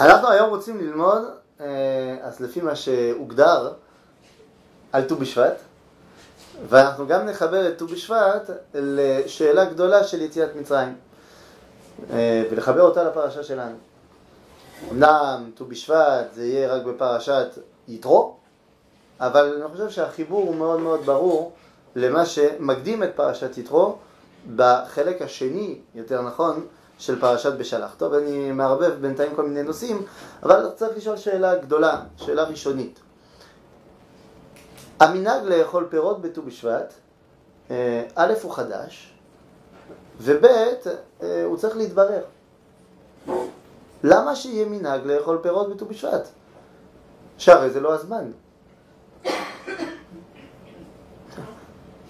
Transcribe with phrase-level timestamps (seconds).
[0.00, 1.22] אנחנו היום רוצים ללמוד,
[1.60, 3.72] אה, אז לפי מה שהוגדר,
[4.92, 5.56] על ט"ו בשבט,
[6.68, 10.94] ואנחנו גם נחבר את ט"ו בשבט לשאלה גדולה של יציאת מצרים,
[12.10, 13.76] אה, ולחבר אותה לפרשה שלנו.
[14.90, 17.48] אמנם ט"ו בשבט זה יהיה רק בפרשת
[17.88, 18.36] יתרו,
[19.20, 21.52] אבל אני חושב שהחיבור הוא מאוד מאוד ברור
[21.96, 23.96] למה שמקדים את פרשת יתרו
[24.56, 26.66] בחלק השני, יותר נכון,
[26.98, 27.94] של פרשת בשלח.
[27.98, 30.02] טוב, אני מערבב בינתיים כל מיני נושאים,
[30.42, 33.00] אבל צריך לשאול שאלה גדולה, שאלה ראשונית.
[35.00, 36.92] המנהג לאכול פירות בט"ו בשבט,
[37.70, 39.12] אה, א' הוא חדש,
[40.20, 42.22] וב' אה, הוא צריך להתברר.
[44.04, 46.28] למה שיהיה מנהג לאכול פירות בט"ו בשבט?
[47.38, 48.30] שהרי זה לא הזמן.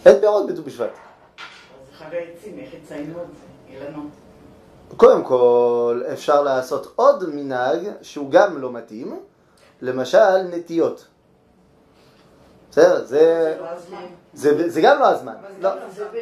[0.07, 0.91] אין פירות בט"ו בשבט.
[1.99, 3.75] חג העצים, איך יציינו את זה?
[3.75, 4.28] אילנות.
[4.97, 9.21] קודם כל, אפשר לעשות עוד מנהג שהוא גם לא מתאים,
[9.81, 11.07] למשל נטיות.
[12.71, 13.05] בסדר?
[13.05, 14.07] זה, לא הזמן.
[14.35, 15.35] זה, זה גם לא הזמן.
[15.61, 15.71] לא,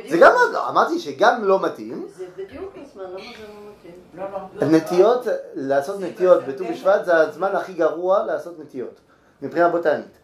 [0.08, 2.06] זה גם לא, לא, אמרתי שגם לא מתאים.
[2.17, 3.95] זה בדיוק הזמן, למה זה לא מתאים?
[4.14, 4.77] לא, לא.
[4.77, 9.01] נטיות, לעשות נטיות בט"ו בשבט זה הזמן הכי גרוע לעשות נטיות,
[9.42, 10.19] מבחינה בוטנית.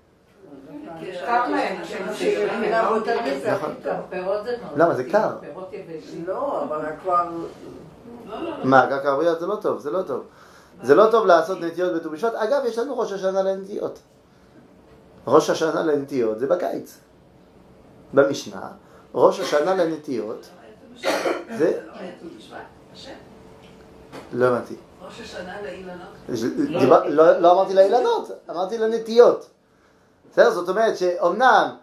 [3.42, 3.74] זה נכון.
[3.82, 4.46] זה מאוד
[4.76, 4.94] למה?
[4.94, 5.38] זה קר.
[5.40, 6.24] פירות יבשים.
[6.26, 7.28] לא, אבל כבר...
[8.64, 10.24] מה, קרקע ערביות זה לא טוב, זה לא טוב.
[10.82, 12.34] זה לא טוב לעשות נטיות בט"ו בשבט.
[12.34, 13.98] אגב, יש לנו ראש השנה לנטיות.
[15.26, 16.98] ראש השנה לנטיות זה בקיץ.
[18.14, 18.68] במשנה,
[19.14, 20.48] ראש השנה לנטיות
[21.58, 21.80] זה...
[24.32, 24.76] לא הבנתי.
[25.02, 27.08] ראש השנה לאילנות.
[27.08, 29.48] לא לא אמרתי לאילנות, אמרתי לנטיות.
[30.32, 30.50] בסדר?
[30.50, 31.76] זאת אומרת שאומנם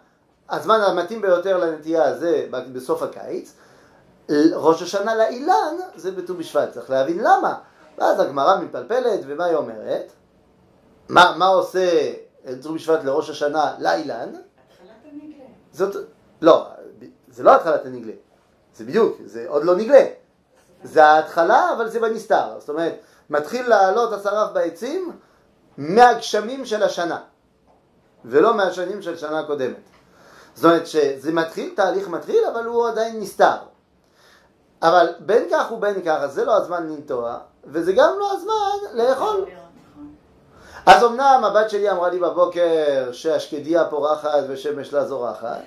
[0.50, 3.54] הזמן המתאים ביותר לנטייה זה בסוף הקיץ,
[4.54, 7.54] ראש השנה לאילן זה בט"ו בשבט, צריך להבין למה.
[7.98, 10.12] ואז הגמרא מתפלפלת, ומה היא אומרת?
[11.08, 12.12] מה, מה עושה
[12.62, 14.28] ט"ו בשבט לראש השנה לאילן?
[14.28, 15.44] התחלת הנגלה.
[15.72, 15.96] זאת,
[16.42, 16.66] לא,
[17.28, 18.12] זה לא התחלת הנגלה,
[18.74, 20.06] זה בדיוק, זה עוד לא נגלה.
[20.82, 22.58] זה ההתחלה, אבל זה בנסתר.
[22.58, 22.94] זאת אומרת,
[23.30, 25.12] מתחיל לעלות השרף בעצים
[25.78, 27.20] מהגשמים של השנה,
[28.24, 29.76] ולא מהשנים של שנה קודמת.
[30.54, 33.56] זאת אומרת שזה מתחיל, תהליך מתחיל, אבל הוא עדיין נסתר.
[34.82, 39.40] אבל בין כך ובין כך, אז זה לא הזמן לנטוע, וזה גם לא הזמן לאכול.
[39.40, 40.14] נכון.
[40.86, 45.60] אז אמנם הבת שלי אמרה לי בבוקר שהשקדיה פורחת ושמש לה זורחת,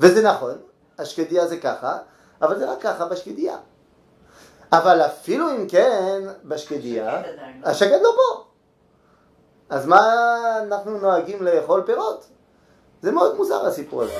[0.00, 0.54] וזה נכון,
[0.98, 1.98] השקדיה זה ככה,
[2.42, 3.56] אבל זה רק ככה בשקדיה.
[4.72, 7.68] אבל אפילו אם כן, בשקדיה, השקד לא.
[7.68, 8.44] השקד לא פה.
[9.70, 10.00] אז מה
[10.62, 12.26] אנחנו נוהגים לאכול פירות?
[13.02, 14.12] זה מאוד מוזר הסיפור הזה.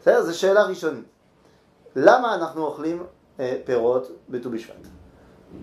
[0.00, 0.22] בסדר?
[0.22, 1.04] זו שאלה ראשונית.
[1.96, 3.02] למה אנחנו אוכלים
[3.40, 4.74] אה, פירות בט"ו בשבט?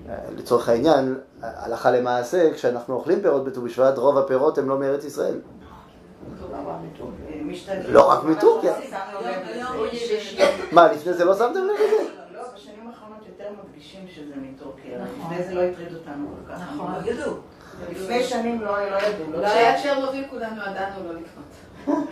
[0.09, 5.03] אה, לצורך העניין, הלכה למעשה, כשאנחנו אוכלים פירות בט"ו בשבט, רוב הפירות הם לא מארץ
[5.03, 5.39] ישראל.
[5.69, 5.77] אה.
[7.87, 8.73] לא רק מטורקיה.
[10.71, 12.09] מה, לפני זה לא שמתם לב לזה?
[12.33, 14.99] לא, בשנים האחרונות יותר מדגישים שזה מטורקיה.
[15.19, 16.59] לפני זה לא הטריד אותנו כל כך.
[16.73, 17.33] נכון, ידעו.
[17.91, 19.31] לפני שנים לא לא ידעו.
[19.31, 22.07] לא לא היה צ'רנוביל, כולנו ידענו לא לקנות.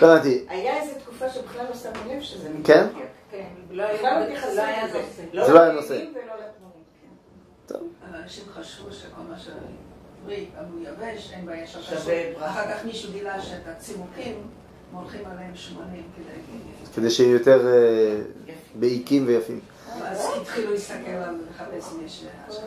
[0.00, 0.44] לא הבנתי.
[0.48, 2.88] היה איזו תקופה שבכלל לא שמו לב שזה מטורקיה.
[2.88, 3.04] כן?
[3.30, 5.00] כן, לא היה בכלל לא לא.
[5.00, 5.46] נושא.
[5.46, 6.04] זה לא היה נושא.
[6.04, 6.18] כן.
[7.66, 7.88] טוב.
[8.14, 12.48] אנשים חשבו שכל מה שבריא, אבל יבש, אין בעיה שווה.
[12.48, 14.46] אחר כך מישהו גילה שאת הצימוקים
[14.92, 16.40] מולכים עליהם שמונים כדי...
[16.94, 18.20] כדי שיהיו יותר אה,
[18.74, 19.60] בעיקים ויפים.
[20.02, 22.62] אז התחילו להסתכל על לחפש השגחה.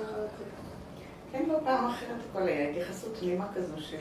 [1.31, 3.97] כן, לא פעם אחרת הכל היה התייחסות תמימה כזו של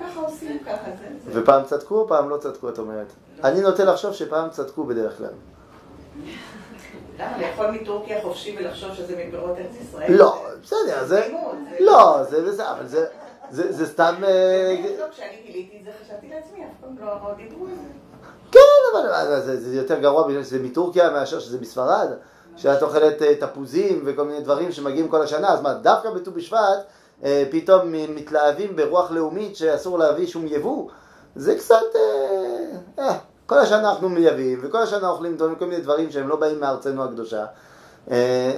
[0.00, 1.32] ככה עושים, ככה זה.
[1.32, 1.42] זה.
[1.42, 3.06] ופעם צדקו או פעם לא צדקו, את אומרת?
[3.44, 5.32] אני נוטה לחשוב שפעם צדקו בדרך כלל.
[7.18, 10.12] למה לאכול מטורקיה חופשי ולחשוב שזה מפירות ארץ ישראל?
[10.12, 11.34] לא, בסדר, זה...
[11.80, 13.06] לא, זה בסדר, אבל זה...
[13.50, 14.14] זה סתם...
[14.24, 17.88] אה, לא, כשאני גיליתי את זה חשבתי לעצמי, אף פעם לא לא דיברו על זה.
[18.52, 18.60] כן,
[18.92, 22.08] אבל זה, יותר גרוע בגלל שזה מטורקיה מאשר שזה מספרד,
[22.56, 26.78] שאת אוכלת אה, תפוזים וכל מיני דברים שמגיעים כל השנה, אז מה, דווקא בט"ו בשבט
[27.24, 30.88] אה, פתאום מתלהבים ברוח לאומית שאסור להביא שום יבוא?
[31.36, 31.96] זה קצת...
[32.98, 33.18] אה,
[33.48, 37.46] כל השנה אנחנו מייבאים, וכל השנה אוכלים כל מיני דברים שהם לא באים מארצנו הקדושה.
[38.10, 38.52] אה,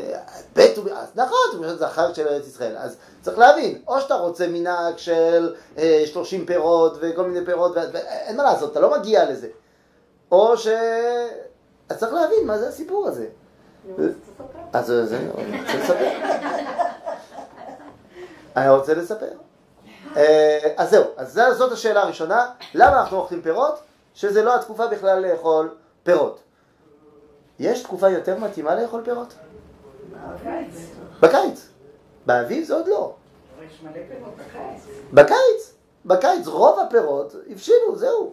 [0.56, 4.14] בט"ו, אז נכון, ט"ו בשבט זה החג של ארץ ישראל, אז צריך להבין, או שאתה
[4.14, 9.30] רוצה מנהג של אה, 30 פירות וכל מיני פירות, ואין מה לעשות, אתה לא מגיע
[9.30, 9.48] לזה.
[10.32, 10.68] או ש...
[11.88, 13.26] אז צריך להבין מה זה הסיפור הזה.
[14.72, 16.08] אז זה, אני רוצה לספר.
[18.56, 19.32] אני רוצה לספר.
[20.16, 23.89] אה, אז זהו, אז זאת השאלה הראשונה, למה אנחנו אוכלים פירות?
[24.20, 26.40] שזה לא התקופה בכלל לאכול פירות.
[27.58, 29.34] יש תקופה יותר מתאימה לאכול פירות?
[31.20, 31.68] בקיץ.
[32.26, 33.14] באביב זה עוד לא.
[34.32, 34.82] בקיץ.
[35.12, 35.74] בקיץ,
[36.06, 38.32] בקיץ רוב הפירות הבשילו, זהו.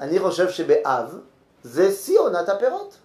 [0.00, 1.18] אני חושב שבאב
[1.62, 2.96] זה שיא עונת הפירות.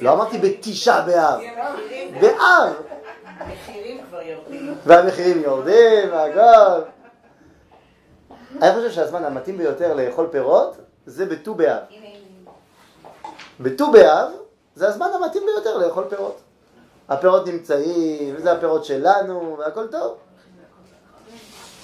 [0.00, 1.40] לא אמרתי בתשעה באב,
[2.20, 2.72] באב.
[3.26, 4.74] המחירים כבר יורדים.
[4.84, 6.95] והמחירים יורדים, והכל.
[8.62, 10.76] אני חושב שהזמן המתאים ביותר לאכול פירות
[11.06, 11.82] זה בט"ו באב.
[13.60, 14.28] בט"ו באב
[14.74, 16.40] זה הזמן המתאים ביותר לאכול פירות.
[17.08, 20.16] הפירות נמצאים, וזה הפירות שלנו, והכל טוב.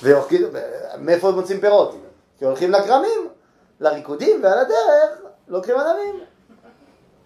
[0.02, 0.48] והולכים-
[0.98, 1.94] מאיפה מוצאים פירות?
[2.38, 3.28] כי הולכים לכרמים,
[3.80, 5.10] לריקודים, ועל הדרך
[5.48, 6.20] לוקחים ענבים.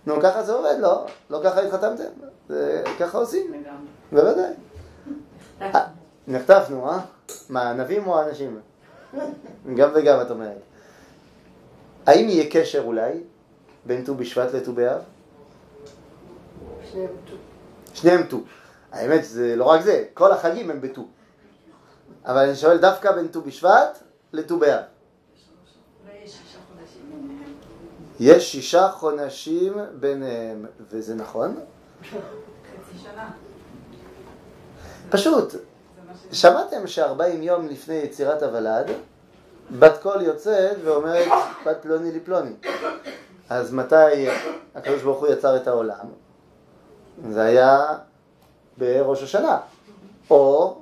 [0.06, 1.06] נו, ככה זה עובד, לא?
[1.30, 2.04] לא ככה התחתמתם?
[2.48, 3.64] זה ככה עושים.
[4.12, 4.52] בוודאי.
[6.28, 6.98] נחטפנו, אה?
[7.48, 8.60] מה, ענבים או אנשים?
[9.76, 10.62] גם וגם, את אומרת.
[12.06, 13.12] האם יהיה קשר אולי
[13.86, 15.00] בין ט"ו בשבט לט"ו באב?
[16.90, 17.34] שניהם ט"ו.
[17.94, 18.40] שניהם ט"ו.
[18.92, 21.06] האמת, זה לא רק זה, כל החגים הם בט"ו.
[22.24, 23.98] אבל אני שואל דווקא בין ט"ו בשבט
[24.32, 24.82] לט"ו באב.
[28.20, 31.60] יש שישה חודשים ביניהם, וזה נכון?
[32.02, 33.30] חצי שנה.
[35.08, 35.54] פשוט.
[36.32, 38.86] שמעתם שארבעים יום לפני יצירת הוולד,
[39.78, 41.28] בת קול יוצאת ואומרת
[41.66, 42.52] בת פלוני לפלוני.
[43.48, 44.28] אז מתי
[44.74, 46.06] הקדוש ברוך הוא יצר את העולם?
[47.30, 47.98] זה היה
[48.78, 49.58] בראש השנה,
[50.30, 50.76] או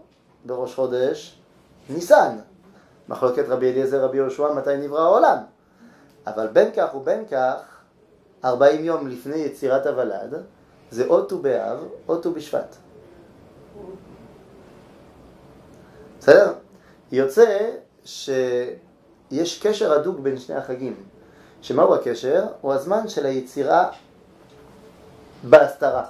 [0.44, 1.38] בראש חודש
[1.90, 2.36] ניסן.
[3.08, 5.38] מחלוקת רבי אליעזר רבי יהושע מתי נברא העולם.
[6.26, 7.56] אבל בין כך ובין כך,
[8.44, 10.34] ארבעים יום לפני יצירת הוולד,
[10.90, 12.76] זה או ט"ו באב או ט"ו בשבט.
[16.24, 16.52] בסדר?
[17.12, 17.70] יוצא
[18.04, 20.96] שיש קשר הדוק בין שני החגים.
[21.62, 22.46] שמהו הקשר?
[22.60, 23.90] הוא הזמן של היצירה
[25.42, 26.04] בהסתרה.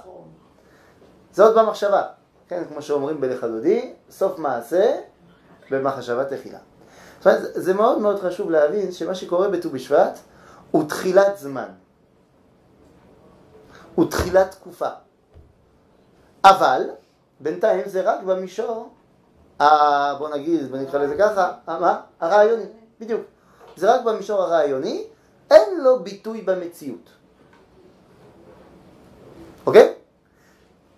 [1.39, 2.03] עוד במחשבה.
[2.47, 4.95] כן, כמו שאומרים בלך הדודי, סוף מעשה
[5.71, 6.59] במחשבה תחילה.
[7.17, 10.19] זאת אומרת, זה מאוד מאוד חשוב להבין שמה שקורה בט"ו בשבט
[10.71, 11.69] הוא תחילת זמן.
[13.95, 14.89] הוא תחילת תקופה.
[16.45, 16.81] אבל,
[17.39, 18.94] בינתיים זה רק במישור
[19.59, 22.01] בוא נגיד, בוא נקרא לזה ככה, ה- מה?
[22.19, 22.63] הרעיוני,
[22.99, 23.21] בדיוק.
[23.75, 25.07] זה רק במישור הרעיוני,
[25.51, 27.09] אין לו ביטוי במציאות.
[29.67, 29.93] אוקיי?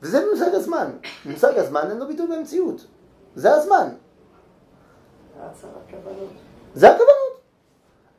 [0.02, 0.92] וזה מושג הזמן.
[1.26, 2.86] מושג הזמן אין לו ביטוי במציאות.
[3.36, 3.90] זה הזמן.
[6.76, 7.14] זה הכוונות.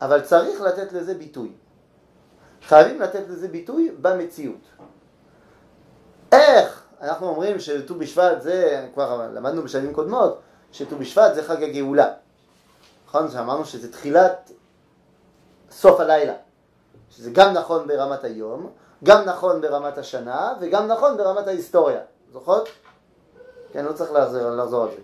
[0.00, 1.52] אבל צריך לתת לזה ביטוי.
[2.66, 4.60] חייבים לתת לזה ביטוי במציאות.
[6.32, 6.77] איך?
[7.00, 10.40] אנחנו אומרים שט"ו בשבט זה, כבר למדנו בשנים קודמות,
[10.72, 12.12] שט"ו בשבט זה חג הגאולה.
[13.06, 13.30] נכון?
[13.30, 14.50] שאמרנו שזה תחילת
[15.70, 16.34] סוף הלילה.
[17.10, 18.70] שזה גם נכון ברמת היום,
[19.04, 22.00] גם נכון ברמת השנה, וגם נכון ברמת ההיסטוריה.
[22.32, 22.68] זוכרות?
[23.72, 25.02] כן, לא צריך לחזור, לחזור על זה.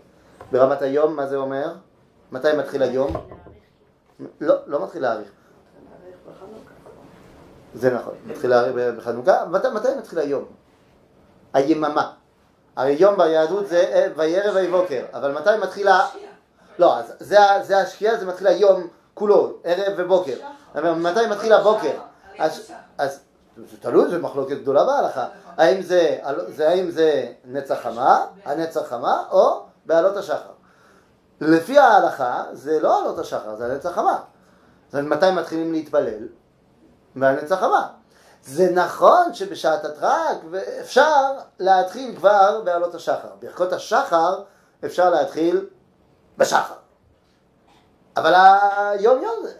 [0.52, 1.72] ברמת היום, מה זה אומר?
[2.32, 3.12] מתי מתחיל היום?
[4.40, 5.28] לא, לא מתחיל להאריך.
[7.74, 9.44] זה נכון, מתחיל להאריך בחנוכה.
[9.44, 10.44] מתי, מתי מתחיל היום?
[11.54, 12.12] היממה.
[12.76, 16.06] הרי יום ביהדות זה אה, וירא ויבוקר, אבל מתי מתחילה...
[16.78, 20.36] לא, אז זה, זה השקיעה, זה מתחיל היום כולו, ערב ובוקר.
[20.74, 21.92] אבל מתי מתחיל הבוקר?
[22.38, 23.20] אז, אז
[23.56, 25.26] זה תלוי, זו מחלוקת גדולה בהלכה.
[25.56, 26.18] האם זה,
[26.48, 30.52] זה, האם זה נצח חמה, הנצח חמה, או בעלות השחר.
[31.40, 34.18] לפי ההלכה זה לא עלות השחר, זה הנצח חמה.
[34.94, 36.28] אומרת, מתי מתחילים להתפלל?
[37.14, 37.88] מהנצח חמה.
[38.46, 40.38] זה נכון שבשעת הטרק
[40.80, 43.28] אפשר להתחיל כבר בעלות השחר.
[43.40, 44.42] ברכות השחר
[44.84, 45.66] אפשר להתחיל
[46.38, 46.74] בשחר.
[48.16, 49.52] אבל היום יום זה...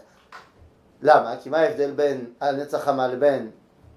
[1.02, 1.34] למה?
[1.42, 3.50] כי מה ההבדל בין הנצח חמה לבין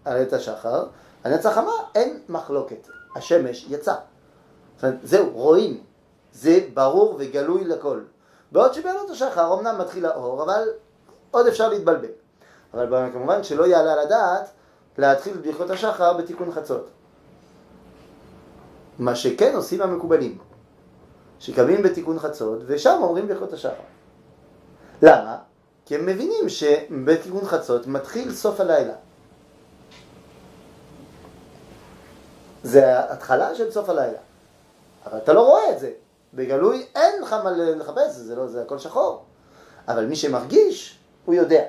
[0.05, 0.85] עלית השחר?
[1.23, 2.87] הנצח חמה אין מחלוקת.
[3.15, 3.95] השמש יצא.
[5.03, 5.83] זהו, רואים.
[6.33, 8.01] זה ברור וגלוי לכל.
[8.51, 10.69] בעוד שבעלות השחר אמנם מתחיל האור, אבל
[11.31, 12.09] עוד אפשר להתבלבל.
[12.73, 14.49] אבל כמובן שלא יעלה על הדעת
[14.97, 16.89] להתחיל את ברכות השחר בתיקון חצות.
[18.99, 20.37] מה שכן עושים המקובלים,
[21.39, 23.73] שקמים בתיקון חצות ושם אומרים ברכות השחר.
[25.01, 25.37] למה?
[25.85, 28.93] כי הם מבינים שבתיקון חצות מתחיל סוף הלילה.
[32.63, 34.17] זה ההתחלה של סוף הלילה.
[35.05, 35.91] אבל אתה לא רואה את זה.
[36.33, 39.23] בגלוי אין לך מה לחפש, זה, לא, זה הכל שחור.
[39.87, 41.63] אבל מי שמרגיש, הוא יודע.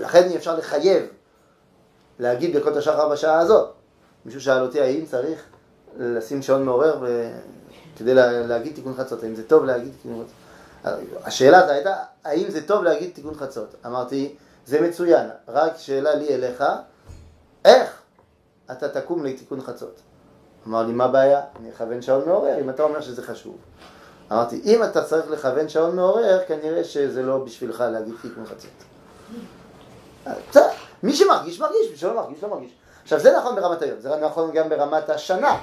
[0.00, 1.06] לכן אי אפשר לחייב
[2.18, 3.72] להגיד ברכות השחר בשעה הזאת.
[4.24, 5.42] מישהו שאל אותי האם צריך
[5.98, 7.32] לשים שעון מעורר ו...
[7.96, 8.46] כדי לה...
[8.46, 10.42] להגיד תיקון חצות, האם זה טוב להגיד תיקון חצות.
[11.24, 13.74] השאלה זו הייתה, האם זה טוב להגיד תיקון חצות?
[13.86, 14.34] אמרתי,
[14.66, 16.64] זה מצוין, רק שאלה לי אליך,
[17.64, 18.02] איך
[18.72, 20.00] אתה תקום לתיקון חצות?
[20.66, 21.40] אמר לי, מה הבעיה?
[21.60, 23.56] אני אכוון שעון מעורר, אם אתה אומר שזה חשוב.
[24.32, 28.70] אמרתי, אם אתה צריך לכוון שעון מעורר, כנראה שזה לא בשבילך להגיד תיקון חצות.
[30.50, 30.68] בסדר,
[31.02, 32.72] מי שמרגיש, מרגיש, מי שלא מרגיש, לא מרגיש.
[33.02, 35.60] עכשיו, זה נכון ברמת היום, זה נכון גם ברמת השנה.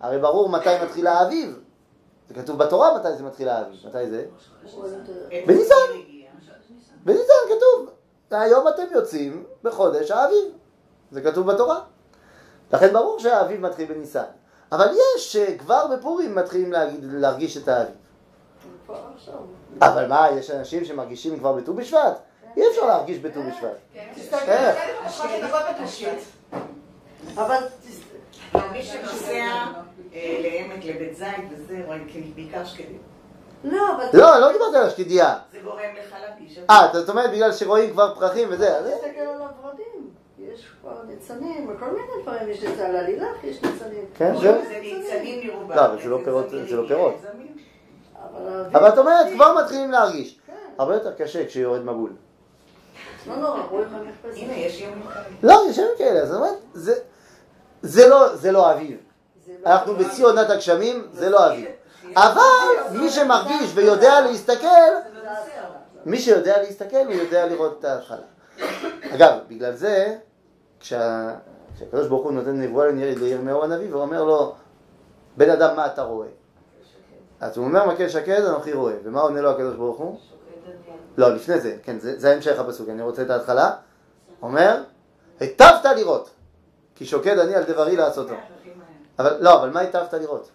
[0.00, 1.60] הרי ברור מתי מתחיל האביב.
[2.28, 3.86] זה כתוב בתורה מתי זה מתחיל האביב.
[3.88, 4.24] מתי זה?
[5.46, 5.74] בניסן.
[7.04, 7.90] בניסן כתוב.
[8.30, 10.44] היום אתם יוצאים בחודש האביב.
[11.10, 11.80] זה כתוב בתורה.
[12.72, 14.24] לכן ברור שהאביב מתחיל בניסן.
[14.72, 17.94] אבל יש שכבר בפורים מתחילים להגיד, להרגיש את האביב.
[19.82, 22.18] אבל מה, יש אנשים שמרגישים כבר בט"ו בשבט?
[22.58, 23.98] אי אפשר להרגיש בט"ו בשבט.
[24.48, 24.76] איך?
[27.34, 28.00] אבל תס-
[28.72, 29.44] מי שנוסע
[30.14, 32.98] אה, לעמק, לבית זית וזה, רואים בעיקר שקדים.
[33.64, 34.04] לא, אבל...
[34.12, 35.34] לא, לא דיברתי על השקידייה.
[35.52, 36.58] זה גורם לך להרגיש.
[36.70, 38.84] אה, זאת אומרת בגלל שרואים כבר פרחים וזה, אז...
[38.86, 40.10] תסתכל על הוורדים.
[40.38, 42.48] יש כבר ניצנים, וכל מיני דברים.
[42.50, 44.04] יש ניצן על הלילך, יש ניצנים.
[44.14, 44.62] כן, זה זהו.
[44.80, 45.76] ניצנים מרובע.
[45.76, 47.14] לא, אבל זה לא פירות, זה לא פירות.
[48.32, 50.40] אבל אבל את אומרת, כבר מתחילים להרגיש.
[50.46, 50.52] כן.
[50.78, 52.10] הרבה יותר קשה כשיורד מבול.
[53.28, 53.62] לא נורא.
[54.36, 55.24] הנה, יש ימים כאלה.
[55.42, 57.00] לא, יש ימים כאלה, זאת אומרת, זה-
[57.82, 58.96] זה לא- זה לא אביב.
[59.64, 61.66] לא- אנחנו בשיא עונת הגשמים, זה לא אביב.
[62.16, 62.40] אבל
[62.98, 64.66] מי שמרגיש ויודע להסתכל.
[66.06, 68.16] מי שיודע להסתכל, הוא יודע לראות את ההתחלה.
[69.14, 70.16] אגב, בגלל זה,
[70.80, 71.34] כשה-
[71.76, 74.54] כשהקדוש ברוך הוא נותן נבואה לירמיהו הנביא, והוא אומר לו,
[75.36, 76.26] בן אדם, מה אתה רואה?
[77.40, 78.94] אז הוא אומר, מקל שקד, אנוכי רואה.
[79.04, 80.18] ומה עונה לו הקדוש ברוך הוא?
[81.18, 83.70] לא, לפני זה, כן, זה, זה המשך הפסוק, אני רוצה את ההתחלה.
[84.42, 84.82] אומר,
[85.40, 86.30] היטבת לראות,
[86.94, 88.34] כי שוקד אני על דברי לעשותו.
[89.18, 90.48] אבל, לא, אבל מה היטבת לראות?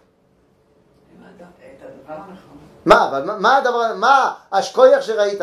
[2.84, 5.40] מה, אבל מה, מה הדבר, מה השקוייח שראית?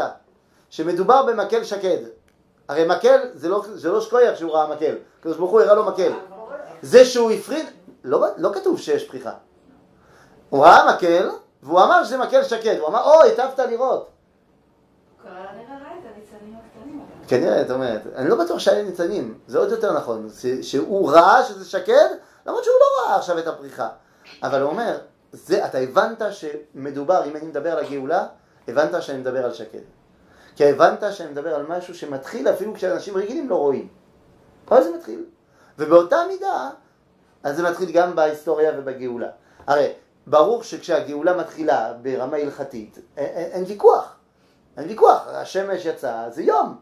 [0.70, 1.98] שמדובר במקל שקד.
[2.68, 5.86] הרי מקל זה לא, זה לא שקוייח שהוא ראה מקל, הקדוש ברוך הוא הראה לו
[5.86, 6.12] מקל.
[6.82, 7.66] זה שהוא הפריד,
[8.04, 9.34] לא, לא כתוב שיש פריחה.
[10.50, 11.30] הוא ראה מקל,
[11.64, 14.11] והוא אמר שזה מקל שקד, הוא אמר, או, היטבת לראות.
[17.28, 20.30] כנראה, את אומרת, אני לא בטוח שהיה ניצנים, זה עוד יותר נכון,
[20.62, 22.08] שהוא ראה שזה שקד,
[22.46, 23.90] למרות שהוא לא ראה עכשיו את הפריחה.
[24.44, 24.98] אבל הוא אומר,
[25.32, 28.28] זה, אתה הבנת שמדובר, אם אני מדבר על הגאולה,
[28.68, 29.80] הבנת שאני מדבר על שקד.
[30.56, 33.88] כי הבנת שאני מדבר על משהו שמתחיל אפילו כשאנשים רגילים לא רואים.
[34.68, 35.26] אבל זה מתחיל.
[35.80, 36.70] ובאותה מידה,
[37.44, 39.30] אז זה מתחיל גם בהיסטוריה ובגאולה.
[39.68, 39.94] הרי,
[40.28, 44.16] ברור שכשהגאולה מתחילה ברמה הלכתית, אין ויכוח.
[44.78, 46.76] אין ויכוח, השמש יצאה, זה יום.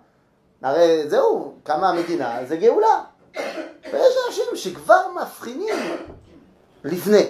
[0.62, 3.03] הרי זהו, קמה המדינה, זה גאולה.
[3.91, 5.75] ויש אנשים שכבר מבחינים
[6.84, 7.25] לפני,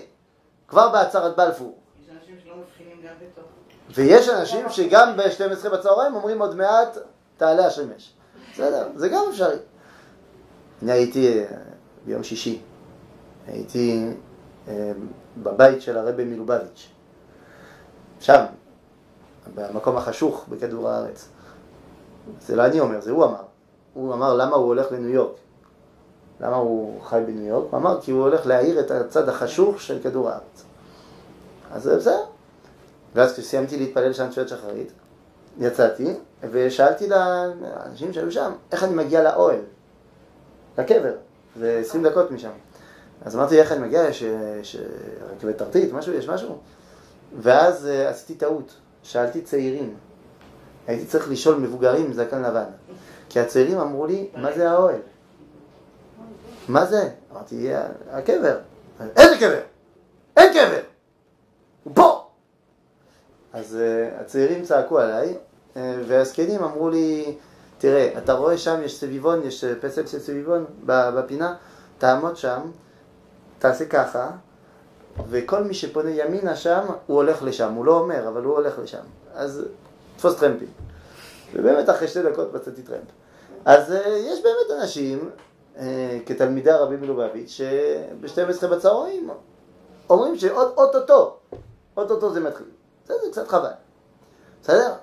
[0.68, 1.78] כבר בהצהרת בלפור.
[2.04, 3.46] יש אנשים שלא מבחינים גם בתוך.
[3.96, 6.98] ויש אנשים שגם ב-12 בצהריים אומרים עוד מעט
[7.38, 8.14] תעלה השמש.
[8.54, 9.58] בסדר, זה גם אפשרי.
[10.84, 11.46] אני הייתי אה,
[12.06, 12.62] ביום שישי,
[13.48, 14.08] הייתי
[14.68, 14.92] אה,
[15.38, 16.88] בבית של הרבי מלובביץ',
[18.20, 18.44] שם,
[19.56, 21.28] במקום החשוך בכדור הארץ.
[22.42, 23.42] זה לא אני אומר, זה הוא אמר.
[23.94, 25.36] הוא אמר למה הוא הולך לניו יורק.
[26.42, 27.68] למה הוא חי בניו יורק?
[27.72, 30.64] הוא אמר כי הוא הולך להאיר את הצד החשוך של כדור הארץ.
[31.72, 32.24] אז בסדר.
[33.16, 34.92] ואז כשסיימתי להתפלל שם תפילת שחרית,
[35.60, 36.14] יצאתי
[36.52, 39.62] ושאלתי לאנשים שהיו שם, איך אני מגיע לאוהל,
[40.78, 41.14] לקבר,
[41.60, 42.52] זה 20 דקות משם.
[43.26, 44.76] אז אמרתי, איך אני מגיע, יש,
[45.32, 46.58] רכבת תרתית, משהו, יש משהו?
[47.40, 49.96] ואז uh, עשיתי טעות, שאלתי צעירים.
[50.88, 52.70] הייתי צריך לשאול מבוגרים עם זקן לבן.
[53.30, 55.00] כי הצעירים אמרו לי, מה זה האוהל?
[56.68, 57.10] מה זה?
[57.32, 57.70] אמרתי,
[58.12, 58.58] הקבר.
[59.18, 59.62] איזה קבר?
[60.38, 60.82] אין קבר!
[61.84, 62.28] הוא פה!
[63.54, 65.38] אז uh, הצעירים צעקו עליי,
[65.74, 65.78] uh,
[66.08, 67.38] והזקנים אמרו לי,
[67.78, 71.56] תראה, אתה רואה שם יש סביבון, יש אה, פסל של סביבון בפינה,
[71.98, 72.62] תעמוד שם,
[73.60, 74.32] תעשה ככה,
[75.30, 79.04] וכל מי שפונה ימינה שם, הוא הולך לשם, הוא לא אומר, אבל הוא הולך לשם.
[79.34, 79.66] אז
[80.18, 80.68] תפוס טרמפים.
[81.54, 83.00] ובאמת אחרי שתי דקות מצאתי טרמפ.
[83.66, 85.30] אז uh, יש באמת אנשים,
[85.76, 85.80] uh,
[86.26, 89.30] כתלמידי הרבי מלובביץ', שב-12 בצהריים
[90.10, 91.38] אומרים שעוד אוטוטו,
[91.98, 92.66] אוטוטו זה מתחיל.
[93.08, 93.70] זה, זה קצת חבל.
[94.64, 94.94] בסדר?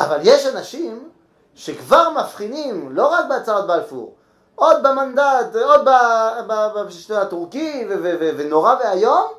[0.00, 1.08] אבל יש אנשים
[1.54, 4.14] שכבר מבחינים, לא רק בהצהרת בלפור,
[4.54, 5.88] עוד במנדט, עוד
[6.86, 7.86] בשלטון הטורקי,
[8.36, 9.32] ונורא ואיום,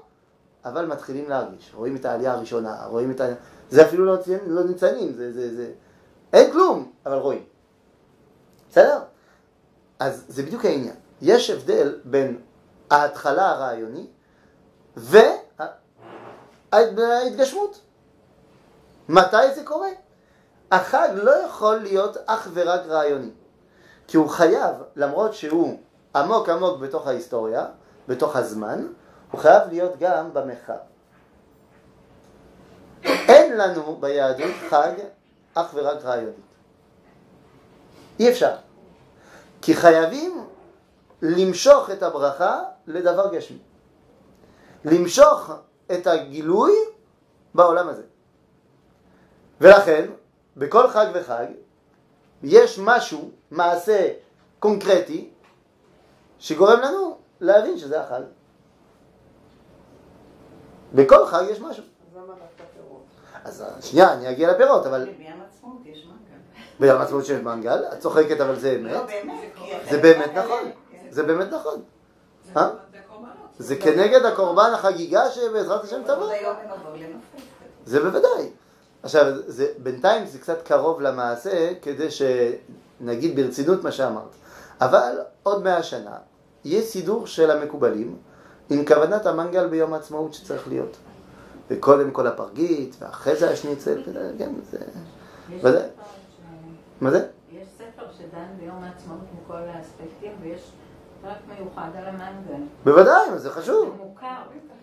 [0.65, 1.71] אבל מתחילים להרגיש.
[1.75, 3.25] רואים את העלייה הראשונה, רואים את ה...
[3.69, 4.17] זה אפילו לא,
[4.47, 5.71] לא ניצנים, זה, זה, זה...
[6.33, 7.43] אין כלום, אבל רואים.
[8.69, 8.99] בסדר?
[9.99, 10.95] אז זה בדיוק העניין.
[11.21, 12.41] יש הבדל בין
[12.91, 14.11] ההתחלה הרעיונית
[16.73, 17.81] וההתגשמות.
[19.09, 19.89] מתי זה קורה?
[20.71, 23.31] החג לא יכול להיות אך ורק רעיוני.
[24.07, 25.79] כי הוא חייב, למרות שהוא
[26.15, 27.65] עמוק עמוק בתוך ההיסטוריה,
[28.07, 28.87] בתוך הזמן,
[29.31, 30.77] הוא חייב להיות גם במרחב.
[33.03, 34.91] אין לנו ביהדות חג
[35.53, 36.35] אך ורק רעיונית.
[38.19, 38.55] אי אפשר.
[39.61, 40.47] כי חייבים
[41.21, 43.57] למשוך את הברכה לדבר גשמי.
[44.85, 45.51] למשוך
[45.91, 46.73] את הגילוי
[47.53, 48.03] בעולם הזה.
[49.61, 50.05] ולכן,
[50.57, 51.45] בכל חג וחג,
[52.43, 54.11] יש משהו, מעשה
[54.59, 55.29] קונקרטי,
[56.39, 58.21] שגורם לנו להבין שזה החג.
[60.93, 61.83] בכל חג יש משהו.
[61.83, 63.03] אז למה דווקא פירות?
[63.43, 66.39] אז שנייה, אני אגיע לפירות, אבל ביום עצמאות יש מנגל.
[66.79, 69.07] ביום העצמאות שיש מנגל, את צוחקת אבל זה לא, אמת.
[69.07, 69.89] באמת.
[69.89, 70.71] זה באמת נכון.
[70.91, 71.07] כן.
[71.09, 71.81] זה באמת נכון.
[72.43, 72.69] זה אה?
[72.91, 73.33] זה קורבנות.
[73.57, 76.31] זה כנגד הקורבן החגיגה שבעזרת השם תבוא.
[77.85, 78.49] זה בוודאי.
[79.05, 84.35] עכשיו, זה, בינתיים זה קצת קרוב למעשה, כדי שנגיד ברצינות מה שאמרת.
[84.81, 86.15] אבל עוד מאה שנה,
[86.63, 88.15] יהיה סידור של המקובלים
[88.69, 90.97] עם כוונת המנגל ביום העצמאות שצריך להיות.
[91.69, 94.03] וקודם כל הפרגית, ואחרי זה השניצל,
[94.37, 94.77] כן, זה...
[95.61, 95.87] ודאי.
[97.01, 97.27] מה זה?
[97.51, 100.71] יש ספר שדן ביום העצמאות מכל האספקטים, ויש
[101.21, 102.63] פרק מיוחד על המנגל.
[102.83, 103.95] בוודאי, זה זה חשוב.
[103.97, 104.35] מוכר.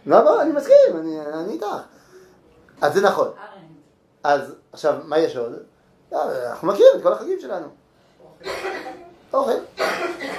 [0.07, 1.67] לא, לא, אני מסכים, אני, אני איתך.
[2.83, 3.29] אז זה נכון.
[4.25, 5.52] אז עכשיו, מה יש עוד?
[6.12, 7.67] לא, אנחנו מכירים את כל החגים שלנו.
[9.33, 9.83] אוכל.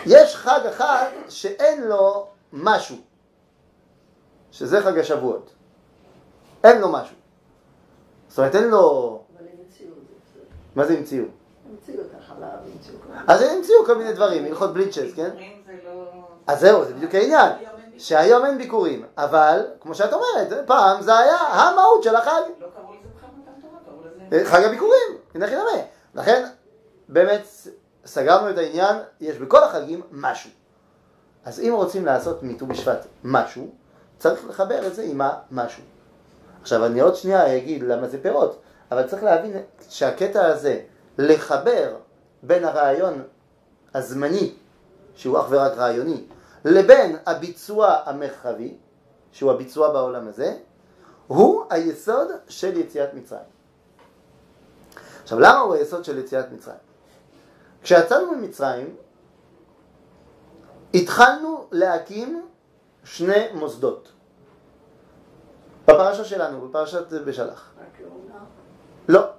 [0.06, 2.96] יש חג אחד שאין לו משהו,
[4.52, 5.50] שזה חג השבועות.
[6.64, 7.16] אין לו משהו.
[8.28, 9.20] זאת אומרת, אין לו...
[10.76, 11.26] מה זה המציאו?
[11.70, 13.22] המציאו את החלב, המציאו כל מיני.
[13.28, 15.30] אז הם המציאו כל מיני דברים, הלכות בליצ'ס, כן?
[15.86, 16.06] לא...
[16.48, 17.52] אז זהו, זה בדיוק העניין.
[17.98, 22.42] שהיום אין ביקורים, אבל, כמו שאת אומרת, פעם זה היה המהות של החג.
[24.44, 25.82] חג הביקורים, הנה חינמי.
[26.16, 26.46] לכן,
[27.10, 27.42] באמת,
[28.06, 30.50] סגרנו את העניין, יש בכל החגים משהו.
[31.46, 33.70] אז אם רוצים לעשות מט"ו בשבט משהו,
[34.20, 35.84] צריך לחבר את זה עם המשהו.
[36.62, 39.58] עכשיו, אני עוד שנייה אגיד למה זה פירות, אבל צריך להבין
[39.90, 40.80] שהקטע הזה,
[41.18, 41.96] לחבר
[42.44, 43.24] בין הרעיון
[43.94, 44.54] הזמני,
[45.16, 46.24] שהוא אך ורק רעיוני,
[46.66, 48.78] לבין הביצוע המרחבי,
[49.32, 50.54] שהוא הביצוע בעולם הזה,
[51.28, 53.54] הוא היסוד של יציאת מצרים.
[55.24, 56.78] עכשיו, למה הוא היסוד של יציאת מצרים?
[57.84, 58.96] כשיצאנו ממצרים,
[60.94, 62.48] התחלנו להקים
[63.04, 64.12] שני מוסדות.
[65.84, 67.74] בפרשה שלנו, בפרשת בשלח.
[67.76, 68.46] הכהונה.
[69.08, 69.30] לא.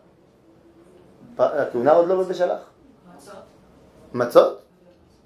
[1.39, 2.61] הכהונה עוד לא בשלח.
[3.17, 3.35] מצות.
[4.15, 4.63] מצות?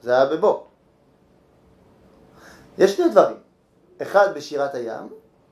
[0.02, 0.60] זה היה בבוא.
[2.78, 3.36] יש שני דברים,
[4.02, 5.08] אחד בשירת הים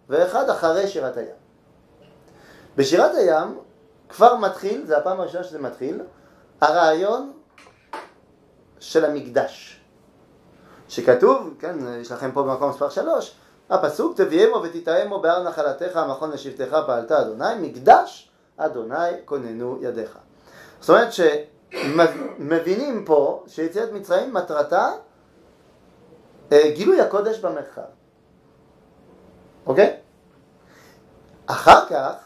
[0.08, 1.34] ואחד אחרי שירת הים.
[2.76, 3.58] בשירת הים
[4.08, 6.00] כבר מתחיל, זה הפעם הראשונה שזה מתחיל,
[6.60, 7.32] הרעיון
[8.80, 9.80] של המקדש.
[10.88, 13.36] שכתוב, כן, יש לכם פה במקום מספר שלוש,
[13.70, 20.18] הפסוק תביאמו ותתאמו בהר נחלתך המכון לשבטך פעלת אדוני, מקדש אדוני כוננו ידיך.
[20.80, 24.92] זאת אומרת שמבינים פה שיציאת מצרים מטרתה
[26.52, 27.82] אה, גילוי הקודש במרחב.
[29.66, 29.96] אוקיי?
[31.46, 32.25] אחר כך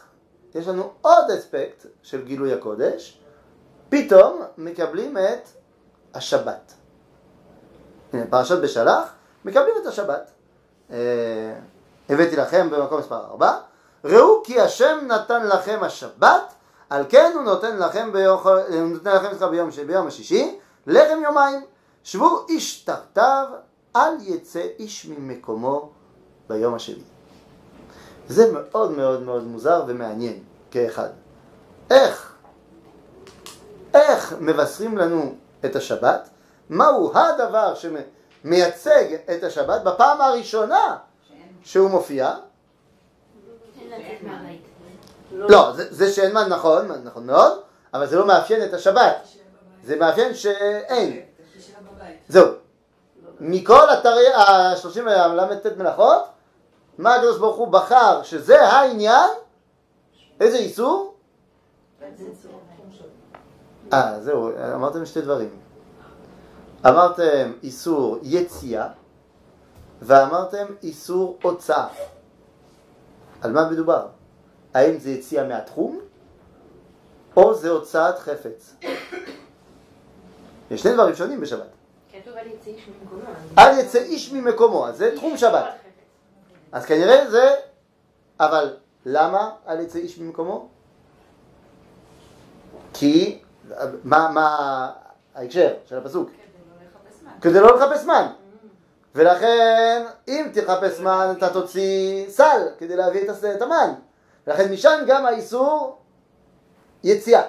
[0.55, 3.21] יש לנו עוד אספקט של גילוי הקודש,
[3.89, 5.49] פתאום מקבלים את
[6.13, 6.73] השבת.
[8.29, 9.13] פרשת בשלח,
[9.45, 10.31] מקבלים את השבת.
[10.91, 10.97] אה,
[12.09, 13.59] הבאתי לכם במקום מספר 4,
[14.05, 16.53] ראו כי השם נתן לכם השבת,
[16.89, 21.61] על כן הוא נותן לכם ביום, הוא נותן לכם ביום, ביום השישי, לחם יומיים.
[22.03, 23.47] שבו איש תחתיו,
[23.95, 25.89] אל יצא איש ממקומו
[26.49, 27.03] ביום השני.
[28.31, 30.39] זה מאוד מאוד מאוד מוזר ומעניין
[30.71, 31.09] כאחד.
[31.91, 32.33] איך?
[33.93, 36.29] איך מבשרים לנו את השבת?
[36.69, 40.97] מהו הדבר שמייצג את השבת בפעם הראשונה
[41.63, 42.33] שהוא מופיע?
[45.31, 47.59] לא, זה, זה שאין מה נכון, נכון מאוד,
[47.93, 49.85] אבל זה לא מאפיין את השבת, שיהיה בבית.
[49.85, 51.21] זה מאפיין שאין.
[51.59, 52.17] שיהיה בבית.
[52.27, 52.47] זהו.
[53.39, 56.23] מכל אתרי ה-30 ל"ט מלאכות,
[56.97, 59.29] מה הקדוש ברוך הוא בחר שזה העניין?
[60.39, 61.15] איזה איסור?
[63.93, 65.49] אה, זהו, אמרתם שתי דברים.
[66.87, 68.87] אמרתם איסור יציאה,
[70.01, 71.87] ואמרתם איסור הוצאה.
[73.41, 74.07] על מה מדובר?
[74.73, 75.99] האם זה יציאה מהתחום,
[77.37, 78.75] או זה הוצאת חפץ?
[80.71, 81.67] יש שני דברים שונים בשבת.
[82.11, 83.21] כתוב על יצא איש ממקומו.
[83.57, 85.65] אל יצא איש ממקומו, אז זה תחום שבת.
[86.71, 87.55] אז כנראה זה,
[88.39, 90.67] אבל למה אל יצא איש ממקומו?
[92.93, 93.41] כי,
[94.03, 94.91] מה, מה
[95.35, 96.29] ההקשר של הפסוק?
[96.29, 97.41] כדי לא לחפש.
[97.41, 98.27] כדי לא מן.
[99.15, 103.21] ולכן, אם תחפש מן, אתה תוציא סל כדי להביא
[103.55, 103.93] את המן.
[104.47, 105.97] ולכן משם גם האיסור
[107.03, 107.43] יציאה.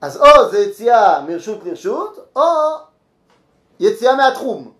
[0.00, 2.42] אז או זה יציאה מרשות לרשות, או
[3.80, 4.72] יציאה מהתחום.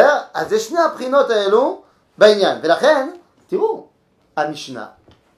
[0.00, 0.18] בסדר?
[0.34, 1.82] אז יש שני הבחינות האלו
[2.18, 2.58] בעניין.
[2.62, 3.10] ולכן,
[3.46, 3.86] תראו,
[4.36, 4.86] המשנה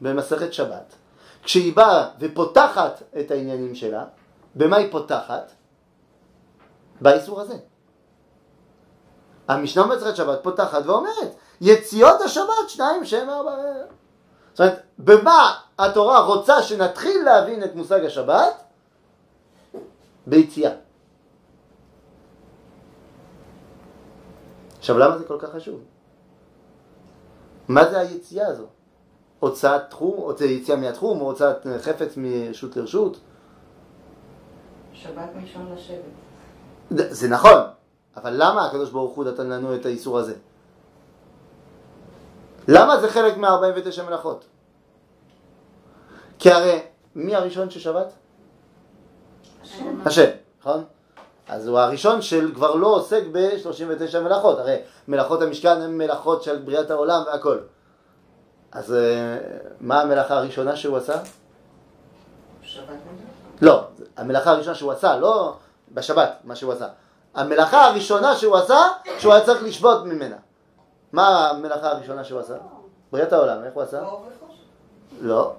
[0.01, 0.95] במסכת שבת,
[1.43, 4.05] כשהיא באה ופותחת את העניינים שלה,
[4.55, 5.53] במה היא פותחת?
[7.01, 7.55] באיסור הזה.
[9.49, 13.57] המשנה במסכת שבת פותחת ואומרת, יציאות השבת שניים שם ארבע.
[14.53, 18.63] זאת אומרת, במה התורה רוצה שנתחיל להבין את מושג השבת?
[20.27, 20.71] ביציאה.
[24.83, 25.81] עכשיו, למה זה כל כך חשוב?
[27.69, 28.67] מה זה היציאה הזו?
[29.41, 33.21] הוצאת תחום, הוצאת יציאה מהתחום, או הוצאת חפץ מרשות לרשות?
[34.93, 37.11] שבת מלשון לשבת.
[37.11, 37.61] זה נכון,
[38.17, 40.35] אבל למה הקדוש ברוך הוא נתן לנו את האיסור הזה?
[42.69, 44.45] למה זה חלק מה-49 מלאכות?
[46.39, 46.81] כי הרי
[47.15, 48.13] מי הראשון ששבת?
[50.05, 50.85] השם, נכון?
[51.49, 54.77] אז הוא הראשון שכבר לא עוסק ב-39 מלאכות, הרי
[55.09, 57.59] מלאכות המשכן הן מלאכות של בריאת העולם והכל.
[58.73, 59.39] אז אה,
[59.81, 61.23] מה המלאכה הראשונה שהוא עשה?
[62.63, 62.87] שבת.
[63.63, 63.85] לא,
[64.17, 65.55] המלאכה הראשונה שהוא עשה, לא
[65.93, 66.89] בשבת, מה שהוא עשה.
[67.35, 68.79] המלאכה הראשונה שהוא עשה,
[69.19, 70.37] שהוא היה צריך לשבות ממנה.
[71.13, 72.55] מה המלאכה הראשונה שהוא עשה?
[73.13, 74.03] בריאת העולם, איך הוא עשה?
[75.21, 75.53] לא.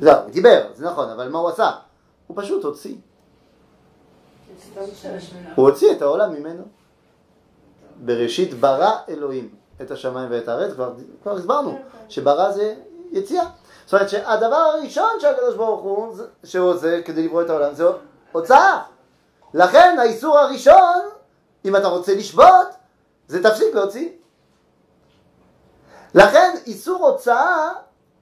[0.00, 1.70] זהו, הוא דיבר, זה נכון, אבל מה הוא עשה?
[2.26, 2.96] הוא פשוט הוציא.
[5.54, 6.62] הוא הוציא את העולם ממנו.
[8.04, 12.74] בראשית ברא אלוהים את השמיים ואת הארץ, כבר, כבר הסברנו שברא זה
[13.12, 13.44] יציאה.
[13.84, 17.84] זאת אומרת שהדבר הראשון שהקדוש ברוך הוא, זה- שהוא עושה כדי לברוא את העולם, זה
[18.32, 18.82] הוצאה.
[19.54, 21.00] לכן האיסור הראשון,
[21.64, 22.66] אם אתה רוצה לשבות,
[23.28, 24.08] זה תפסיק להוציא.
[26.14, 27.70] לכן איסור הוצאה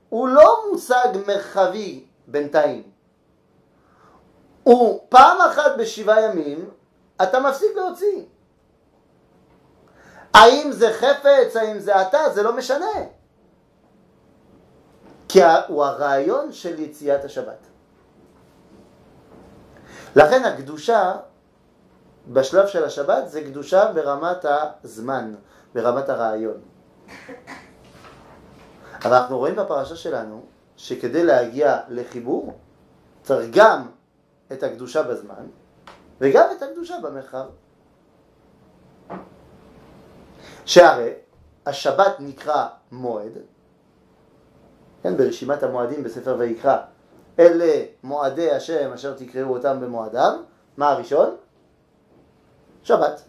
[0.09, 2.83] הוא לא מושג מרחבי בינתיים.
[4.63, 6.71] הוא פעם אחת בשבעה ימים,
[7.23, 8.23] אתה מפסיק להוציא.
[10.35, 12.87] האם זה חפץ, האם זה אתה, זה לא משנה.
[15.29, 17.67] כי הוא הרעיון של יציאת השבת.
[20.17, 21.15] לכן הקדושה
[22.29, 24.45] בשלב של השבת זה קדושה ברמת
[24.85, 25.35] הזמן,
[25.75, 26.61] ברמת הרעיון.
[29.05, 30.43] אבל אנחנו רואים בפרשה שלנו
[30.77, 32.59] שכדי להגיע לחיבור
[33.23, 33.87] צריך גם
[34.53, 35.47] את הקדושה בזמן
[36.21, 37.45] וגם את הקדושה במרחב.
[40.65, 41.13] שהרי
[41.67, 43.33] השבת נקרא מועד,
[45.03, 46.77] כן, ברשימת המועדים בספר ויקרא,
[47.39, 50.43] אלה מועדי השם אשר תקראו אותם במועדם,
[50.77, 51.37] מה הראשון?
[52.83, 53.23] שבת.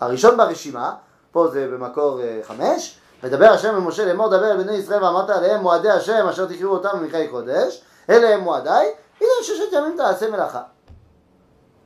[0.00, 0.94] הראשון ברשימה,
[1.32, 5.60] פה זה במקור אה, חמש, מדבר השם למשה לאמור דבר אל בני ישראל ואמרת עליהם
[5.60, 10.62] מועדי השם אשר תקראו אותם במקראי קודש, אלה הם מועדיי, הנה ששת ימים תעשה מלאכה.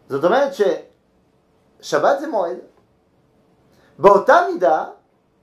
[0.09, 0.53] זאת אומרת
[1.81, 2.57] ששבת זה מועד.
[3.99, 4.85] באותה מידה,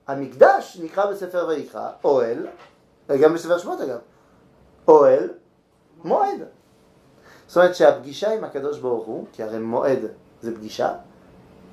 [0.07, 2.47] המקדש נקרא בספר ויקרא אוהל,
[3.21, 3.99] גם בספר שמות אגב,
[4.87, 5.29] אוהל,
[6.03, 6.39] מועד.
[7.47, 9.99] זאת אומרת שהפגישה עם הקדוש ברוך הוא, כי הרי מועד
[10.41, 10.93] זה פגישה,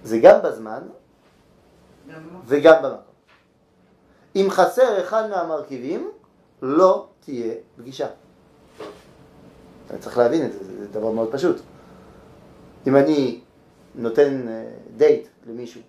[0.04, 0.82] זה גם בזמן
[2.08, 2.38] גם לא.
[2.44, 2.98] וגם במקום.
[4.36, 6.10] אם חסר אחד מהמרכיבים,
[6.62, 8.06] לא תהיה פגישה.
[9.92, 11.56] אתה צריך להבין את זה, זה דבר מאוד פשוט.
[12.86, 13.40] אם אני
[13.94, 14.64] נותן אה,
[14.96, 15.80] דייט למישהו,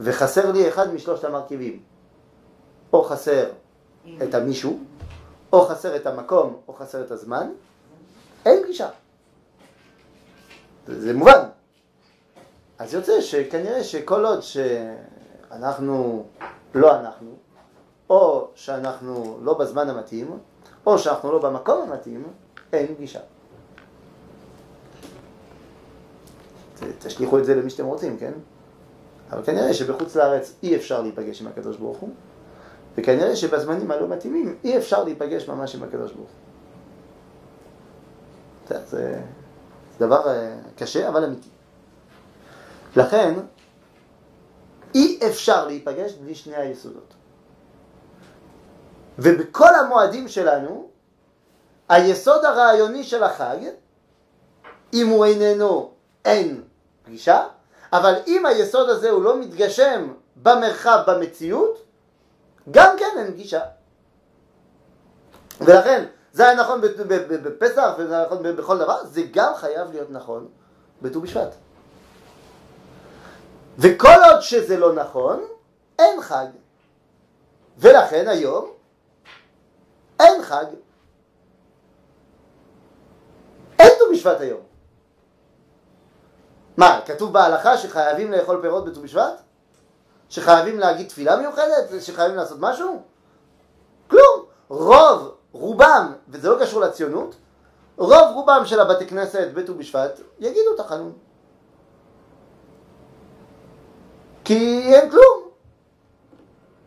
[0.00, 1.80] וחסר לי אחד משלושת המרכיבים,
[2.92, 3.50] או חסר
[4.22, 4.78] את המישהו,
[5.52, 7.50] או חסר את המקום, או חסר את הזמן,
[8.46, 8.88] אין פגישה.
[10.86, 11.48] זה מובן.
[12.78, 16.26] אז יוצא שכנראה שכל עוד שאנחנו
[16.74, 17.36] לא אנחנו,
[18.10, 20.38] או שאנחנו לא בזמן המתאים,
[20.86, 22.24] או שאנחנו לא במקום המתאים,
[22.72, 23.20] אין פגישה.
[26.80, 28.32] ת- תשליכו את זה למי שאתם רוצים, כן?
[29.30, 32.10] אבל כנראה שבחוץ לארץ אי אפשר להיפגש עם הקדוש ברוך הוא,
[32.96, 36.36] וכנראה שבזמנים הלא מתאימים אי אפשר להיפגש ממש עם הקדוש ברוך הוא.
[38.68, 39.20] זה, זה,
[39.98, 41.48] זה דבר אה, קשה אבל אמיתי.
[42.96, 43.34] לכן,
[44.94, 47.14] אי אפשר להיפגש בלי שני היסודות.
[49.18, 50.88] ובכל המועדים שלנו,
[51.88, 53.56] היסוד הרעיוני של החג,
[54.92, 55.90] אם הוא איננו,
[56.24, 56.62] אין
[57.02, 57.46] פגישה,
[57.92, 61.82] אבל אם היסוד הזה הוא לא מתגשם במרחב, במציאות,
[62.70, 63.60] גם כן אין פגישה.
[65.60, 66.80] ולכן, זה היה נכון
[67.42, 70.48] בפסח, וזה היה נכון בכל דבר, זה גם חייב להיות נכון
[71.02, 71.54] בט"ו בשבט.
[73.78, 75.44] וכל עוד שזה לא נכון,
[75.98, 76.46] אין חג.
[77.78, 78.71] ולכן היום
[80.22, 80.64] אין חג.
[83.78, 84.60] אין ט"ו בשבט היום.
[86.76, 89.42] מה, כתוב בהלכה שחייבים לאכול פירות בט"ו בשבט?
[90.28, 92.00] שחייבים להגיד תפילה מיוחדת?
[92.00, 93.02] שחייבים לעשות משהו?
[94.08, 94.44] כלום.
[94.68, 97.34] רוב, רובם, וזה לא קשור לציונות,
[97.96, 101.12] רוב רובם של הבתי כנסת בט"ו בשבט יגידו תחנון.
[104.44, 105.48] כי אין כלום.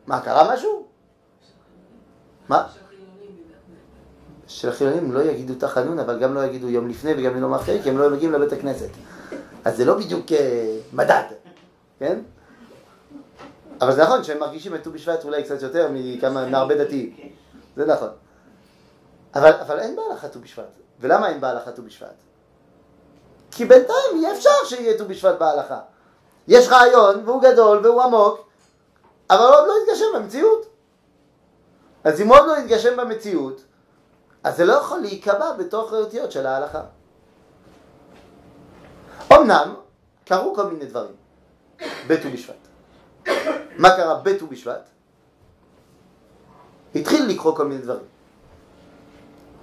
[0.08, 0.88] מה, קרה משהו?
[2.50, 2.68] מה?
[4.56, 7.90] של החילונים לא יגידו תחנון, אבל גם לא יגידו יום לפני וגם יום אחרי, כי
[7.90, 8.90] הם לא מגיעים לבית הכנסת.
[9.66, 11.24] אז זה לא בדיוק אה, מדד,
[12.00, 12.20] כן?
[13.82, 17.16] אבל זה נכון שהם מרגישים את ט"ו בשבט אולי קצת יותר מכמה, מהרבה דתיים.
[17.76, 18.10] זה נכון.
[19.36, 20.66] אבל, אבל אין בהלכה ט"ו בשבט.
[21.00, 22.16] ולמה אין בהלכה ט"ו בשבט?
[23.52, 25.80] כי בינתיים יהיה אפשר שיהיה ט"ו בשבט בהלכה.
[26.48, 28.48] יש רעיון, והוא גדול, והוא עמוק,
[29.30, 30.66] אבל עוד לא התגשם במציאות.
[32.04, 33.62] אז אם עוד לא התגשם במציאות,
[34.46, 36.82] אז זה לא יכול להיקבע בתוך האותיות של ההלכה.
[39.34, 39.76] אמנם,
[40.26, 41.16] קרו כל מיני דברים
[42.08, 42.68] בט"ו בשבט.
[43.78, 44.90] מה קרה בט"ו בשבט?
[46.96, 48.06] התחיל לקרוא כל מיני דברים.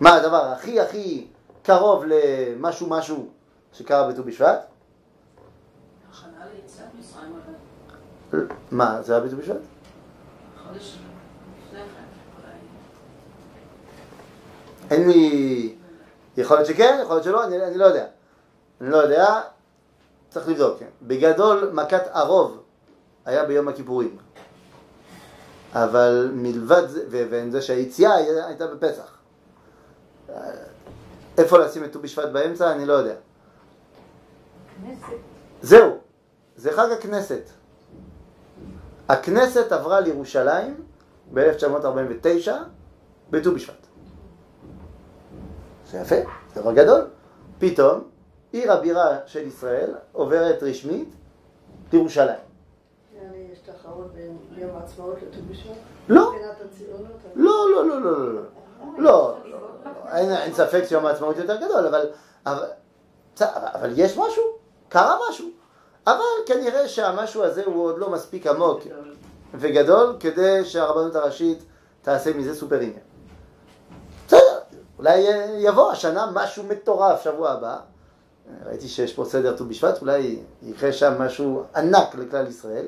[0.01, 1.27] מה הדבר הכי הכי
[1.62, 3.29] קרוב למשהו משהו
[3.73, 4.66] שקרה בט"ו בשבט?
[8.71, 9.57] מה, זה היה בט"ו בשבט?
[10.66, 10.99] חודש
[11.66, 11.85] לפני כן,
[12.42, 12.55] אולי.
[14.92, 15.74] אין לי...
[16.37, 18.07] יכול להיות שכן, יכול להיות שלא, אני, אני לא יודע.
[18.81, 19.40] אני לא יודע,
[20.31, 20.78] צריך לבדוק.
[20.78, 20.87] כן.
[21.02, 22.62] בגדול, מכת ערוב
[23.24, 24.16] היה ביום הכיפורים.
[25.72, 28.14] אבל מלבד זה, ו- וזה שהיציאה
[28.46, 29.18] הייתה בפסח.
[31.38, 33.14] איפה לשים את ט"ו בשבט באמצע, אני לא יודע.
[34.83, 35.07] כנסת.
[35.62, 35.98] זהו,
[36.57, 37.42] זה חג הכנסת.
[39.09, 40.74] הכנסת עברה לירושלים
[41.35, 42.50] ב-1949
[43.31, 43.87] בט"ו בשבט.
[45.92, 46.16] זה יפה,
[46.55, 47.07] זה דבר גדול.
[47.59, 48.00] פתאום
[48.52, 51.09] עיר הבירה של ישראל עוברת רשמית
[51.92, 52.38] לירושלים.
[53.52, 55.76] יש תחרות בין יום העצמאות לט"ו בשבט?
[56.09, 56.33] לא?
[57.35, 58.42] לא, לא, לא, לא, לא, לא.
[58.98, 59.37] לא,
[60.12, 62.07] אין, אין ספק שיום העצמאות יותר גדול, אבל,
[63.46, 64.42] אבל יש משהו,
[64.88, 65.48] קרה משהו.
[66.07, 68.81] אבל כנראה שהמשהו הזה הוא עוד לא מספיק עמוק
[69.55, 71.59] וגדול כדי שהרבנות הראשית
[72.02, 73.12] תעשה מזה סופר עניין.
[75.02, 75.18] בסדר, אולי
[75.58, 77.78] יבוא השנה משהו מטורף שבוע הבא.
[78.66, 82.86] ראיתי שיש פה סדר ט"ו בשבט, אולי יקרה שם משהו ענק לכלל ישראל.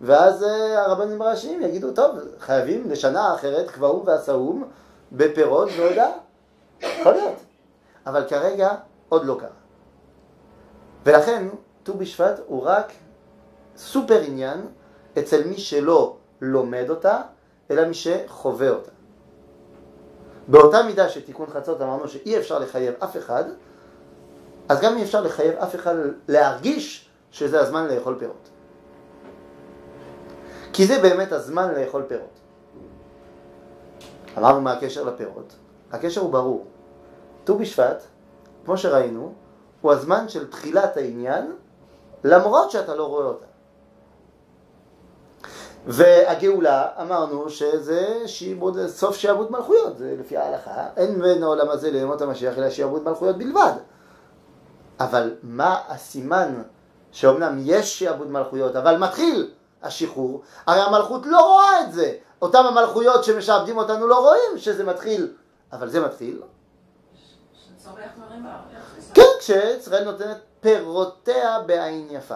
[0.00, 4.64] ואז אה, הרבנים הראשיים יגידו, טוב, חייבים לשנה אחרת קבעום ועשאום
[5.12, 6.10] בפירות והודעה.
[6.80, 7.36] יכול להיות.
[8.06, 8.70] אבל כרגע
[9.08, 9.48] עוד לא קרה.
[11.06, 11.48] ולכן
[11.82, 12.92] ט"ו בשבט הוא רק
[13.76, 14.66] סופר עניין
[15.18, 17.20] אצל מי שלא לומד אותה,
[17.70, 18.97] אלא מי שחווה אותה.
[20.48, 23.44] באותה מידה שתיקון חצות אמרנו שאי אפשר לחייב אף אחד,
[24.68, 25.94] אז גם אי אפשר לחייב אף אחד
[26.28, 28.48] להרגיש שזה הזמן לאכול פירות.
[30.72, 32.38] כי זה באמת הזמן לאכול פירות.
[34.38, 35.56] אמרנו מה הקשר לפירות?
[35.92, 36.66] הקשר הוא ברור.
[37.44, 38.02] ט"ו בשבט,
[38.64, 39.32] כמו שראינו,
[39.80, 41.52] הוא הזמן של תחילת העניין,
[42.24, 43.46] למרות שאתה לא רואה אותה.
[45.88, 50.86] והגאולה, אמרנו שזה שיעבוד, סוף שיעבוד מלכויות, זה לפי ההלכה.
[50.96, 53.72] אין בין העולם הזה לימות המשיח אלא שיעבוד מלכויות בלבד.
[55.00, 56.62] אבל מה הסימן
[57.12, 59.50] שאומנם יש שיעבוד מלכויות, אבל מתחיל
[59.82, 60.42] השחרור?
[60.66, 62.14] הרי המלכות לא רואה את זה.
[62.42, 65.32] אותם המלכויות שמשעבדים אותנו לא רואים שזה מתחיל,
[65.72, 66.42] אבל זה מתחיל.
[69.14, 72.34] כן, כשישראל נותנת פירותיה בעין יפה.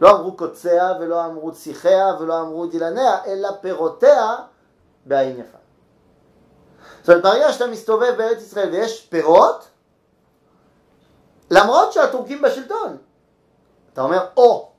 [0.00, 4.36] לא אמרו קוציה ולא אמרו ציחיה ולא אמרו דילניה, אלא פירותיה
[5.06, 5.58] בעין יפה.
[7.00, 9.68] זאת אומרת, ברגע שאתה מסתובב בארץ ישראל ויש פירות,
[11.50, 12.96] למרות שהטורקים בשלטון,
[13.92, 14.70] אתה אומר, או,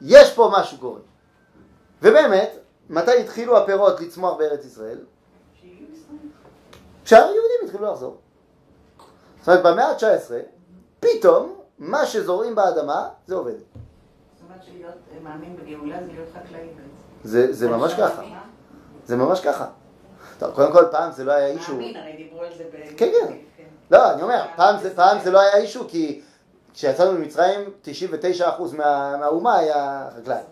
[0.00, 1.00] יש פה משהו קורה.
[2.02, 2.58] ובאמת,
[2.90, 4.98] מתי התחילו הפירות לצמוח בארץ ישראל?
[7.04, 8.16] כשהיהודים התחילו לחזור.
[9.40, 10.32] זאת אומרת, במאה ה-19,
[11.00, 13.54] פתאום, מה שזורעים באדמה, זה עובד.
[15.22, 16.88] מאמין בגאולה זה להיות חקלאי בעצם.
[17.24, 18.22] זה, זה ממש ככה.
[19.06, 19.66] זה ממש ככה.
[20.38, 21.72] טוב, קודם כל, פעם זה לא היה אישו.
[21.72, 22.96] מאמין, הרי דיברו על זה ב...
[22.96, 23.10] כן,
[23.56, 23.64] כן.
[23.90, 26.20] לא, אני אומר, פעם זה, פעם זה לא היה אישו, כי
[26.74, 27.60] כשיצאנו ממצרים,
[28.40, 28.44] 99%
[28.76, 30.42] מה, מהאומה היה חקלאי.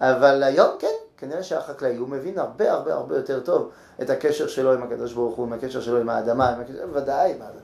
[0.00, 3.70] אבל היום, כן, כנראה שהחקלאי, הוא מבין הרבה הרבה הרבה יותר טוב
[4.02, 7.34] את הקשר שלו עם הקדוש ברוך הוא, עם הקשר שלו עם האדמה, עם הקשר, ודאי,
[7.38, 7.60] מה זה.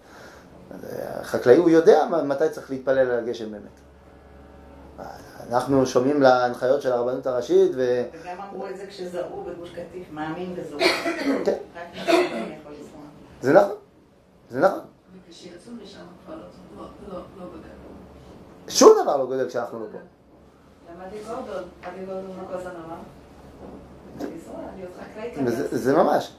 [0.88, 3.89] אה, החקלאי הוא יודע מתי צריך להתפלל על הגשם באמת.
[5.50, 8.02] אנחנו שומעים להנחיות של הרבנות הראשית, ו...
[8.22, 10.82] וגם אמרו את זה כשזרעו בגוש קטיף, מאמין וזורע.
[11.44, 11.56] כן.
[13.42, 13.74] זה נכון,
[14.50, 14.80] זה נכון.
[15.28, 16.42] וכשיצאו משם כבר לא,
[16.78, 17.64] לא, לא, לא בגדול.
[18.68, 19.98] שום דבר לא גודל כשאנחנו לא פה.
[20.94, 22.96] למדתי גורדון, אבי גורדון מה כל הזמן אמר?
[25.46, 26.32] וזה- זה ממש,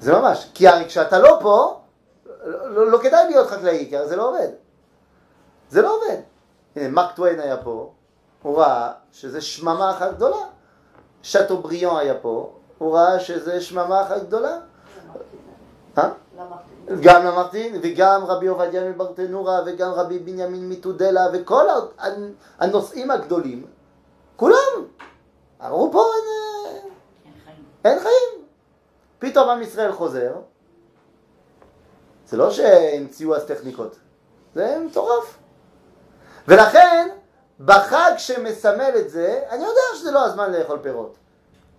[0.00, 0.50] זה ממש.
[0.54, 1.80] כי הרי כשאתה לא פה,
[2.44, 4.48] לא, לא, לא כדאי להיות חקלאי, כי הרי זה לא עובד.
[5.70, 6.20] זה לא עובד.
[6.76, 7.92] הנה, מרק טוויין היה פה,
[8.42, 10.46] הוא ראה שזה שממה אחת גדולה.
[11.22, 14.58] שאטו בריאון היה פה, הוא ראה שזה שממה אחת גדולה.
[15.98, 16.10] אה?
[17.02, 21.66] גם למרטין, וגם רבי עובדיה מברטנורה, וגם רבי בנימין מתודלה, וכל
[22.58, 23.66] הנושאים הגדולים,
[24.36, 24.86] כולם
[25.66, 26.24] אמרו פה אין,
[26.74, 26.90] אה.
[27.84, 28.44] אין חיים.
[29.18, 30.32] פתאום עם ישראל חוזר,
[32.26, 33.96] זה לא שהמציאו אז טכניקות,
[34.54, 35.38] זה מטורף.
[36.48, 37.08] ולכן,
[37.64, 41.14] בחג שמסמל את זה, אני יודע שזה לא הזמן לאכול פירות,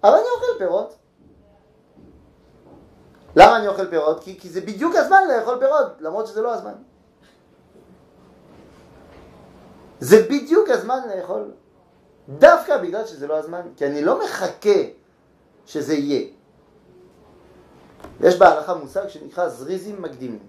[0.03, 0.95] אבל אני אוכל פירות.
[3.35, 4.23] למה אני אוכל פירות?
[4.23, 6.73] כי, כי זה בדיוק הזמן לאכול פירות, למרות שזה לא הזמן.
[9.99, 11.51] זה בדיוק הזמן לאכול.
[12.29, 14.79] דווקא בגלל שזה לא הזמן, כי אני לא מחכה
[15.65, 16.27] שזה יהיה.
[18.19, 20.47] יש בהלכה מושג שנקרא זריזים מקדימים.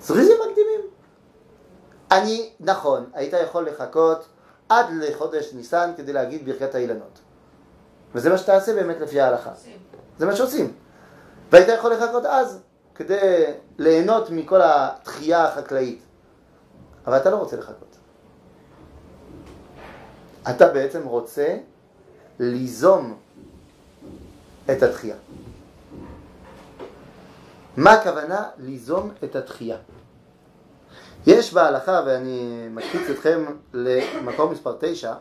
[0.00, 0.91] זריזים מקדימים.
[2.12, 4.26] אני, נכון, היית יכול לחכות
[4.68, 7.18] עד לחודש ניסן כדי להגיד ברכת האילנות.
[8.14, 9.50] וזה מה שתעשה באמת לפי ההלכה.
[10.18, 10.72] זה מה שעושים.
[11.52, 12.60] והיית יכול לחכות אז
[12.94, 13.44] כדי
[13.78, 16.02] ליהנות מכל התחייה החקלאית.
[17.06, 17.96] אבל אתה לא רוצה לחכות.
[20.50, 21.56] אתה בעצם רוצה
[22.38, 23.16] ליזום
[24.70, 25.16] את התחייה.
[27.76, 29.76] מה הכוונה ליזום את התחייה?
[31.26, 35.14] יש בהלכה, ואני מקפיץ אתכם למקום מספר 9,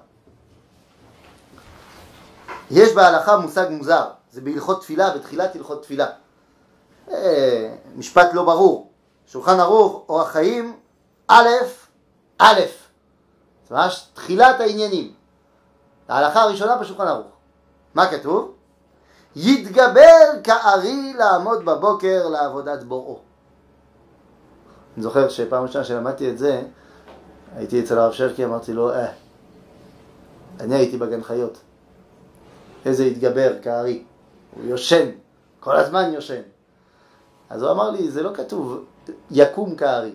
[2.72, 6.08] יש בהלכה מושג מוזר, זה בהלכות תפילה, בתחילת הלכות תפילה.
[7.12, 8.92] אה, משפט לא ברור.
[9.28, 10.80] שולחן ערוך, אורח חיים,
[11.28, 11.48] א',
[12.38, 12.60] א',
[13.70, 15.14] זה ממש תחילת העניינים.
[16.10, 17.28] ההלכה הראשונה בשולחן ערוך.
[17.94, 18.54] מה כתוב?
[19.36, 23.31] יתגבר כארי לעמוד בבוקר לעבודת בוראו.
[24.96, 26.62] אני זוכר שפעם ראשונה שלמדתי את זה,
[27.56, 29.12] הייתי אצל הרב שרקי, אמרתי לו, אה,
[30.60, 31.58] אני הייתי בגן חיות.
[32.86, 34.04] איזה יתגבר כארי.
[34.56, 35.10] הוא יושן,
[35.60, 36.42] כל הזמן יושן.
[37.50, 38.86] אז הוא אמר לי, זה לא כתוב
[39.32, 40.14] יקום כארי.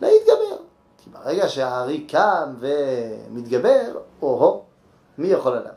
[0.00, 0.56] להתגבר.
[0.98, 4.62] כי ברגע שהארי קם ומתגבר, או-הו,
[5.18, 5.72] מי יכול עליו?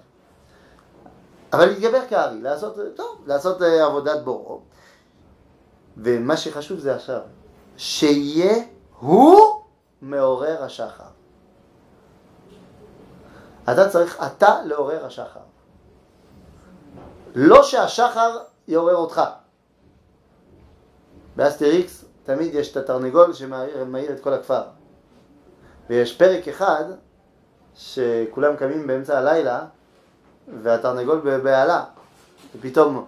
[1.53, 4.62] אבל להתגבר כארי, לעשות, טוב, לעשות אה, עבודת בוראו.
[5.97, 7.21] ומה שחשוב זה עכשיו,
[7.77, 8.63] שיהיה
[8.99, 9.61] הוא
[10.01, 11.03] מעורר השחר.
[13.63, 15.39] אתה צריך אתה לעורר השחר.
[17.35, 18.37] לא שהשחר
[18.67, 19.21] יעורר אותך.
[21.35, 24.61] באסטריקס תמיד יש את התרנגול שמאיר את כל הכפר.
[25.89, 26.83] ויש פרק אחד
[27.75, 29.65] שכולם קמים באמצע הלילה
[30.63, 31.83] והתרנגול בבהלה.
[32.55, 33.05] ופתאום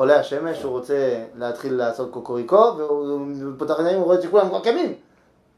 [0.00, 3.26] עולה השמש, הוא רוצה להתחיל לעשות קוקוריקו, והוא
[3.58, 4.94] פותח עיניים, הוא רואה שכולם כבר קמים.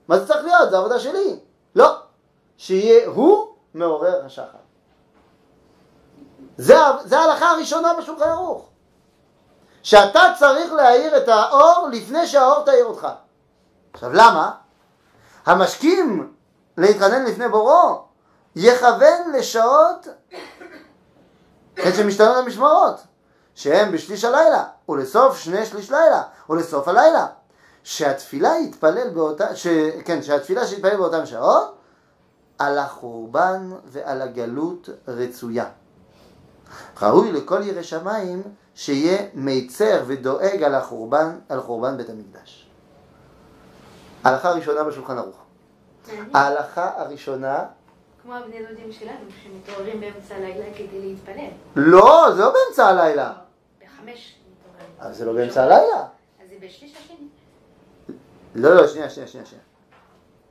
[0.08, 0.70] מה זה צריך להיות?
[0.70, 1.40] זה עבודה שלי.
[1.76, 1.96] לא.
[2.56, 4.58] שיהיה הוא מעורר השחר.
[6.56, 6.74] זה,
[7.04, 8.68] זה ההלכה הראשונה בשולחן ערוך.
[9.82, 13.08] שאתה צריך להאיר את האור לפני שהאור תאיר אותך.
[13.92, 14.50] עכשיו למה?
[15.46, 16.32] המשכים
[16.76, 18.04] להתחנן לפני בוראו
[18.56, 20.06] יכוון לשעות
[21.76, 23.00] עת שמשתנות המשמרות
[23.54, 27.26] שהם בשליש הלילה ולסוף שני שליש לילה ולסוף הלילה
[27.84, 29.66] שהתפילה יתפלל באותה, ש...
[30.04, 31.76] כן, שהתפילה שיתפלל באותן שעות
[32.58, 35.66] על החורבן ועל הגלות רצויה.
[37.02, 38.42] ראוי לכל ירא שמיים
[38.74, 42.68] שיהיה מיצר ודואג על החורבן, על חורבן בית המקדש.
[44.24, 45.36] ההלכה הראשונה בשולחן ערוך.
[46.34, 47.64] ההלכה הראשונה,
[48.22, 51.48] כמו הבני דודים שלנו, שמתעוררים באמצע הלילה כדי להתפלל.
[51.76, 53.32] לא, זה לא באמצע הלילה.
[53.84, 54.94] בחמש מתעוררים.
[55.00, 56.00] אבל זה לא באמצע הלילה.
[56.42, 57.28] אז זה בשליש השני.
[58.54, 59.46] לא, לא, שנייה, שנייה, שנייה.
[59.46, 59.64] שנייה.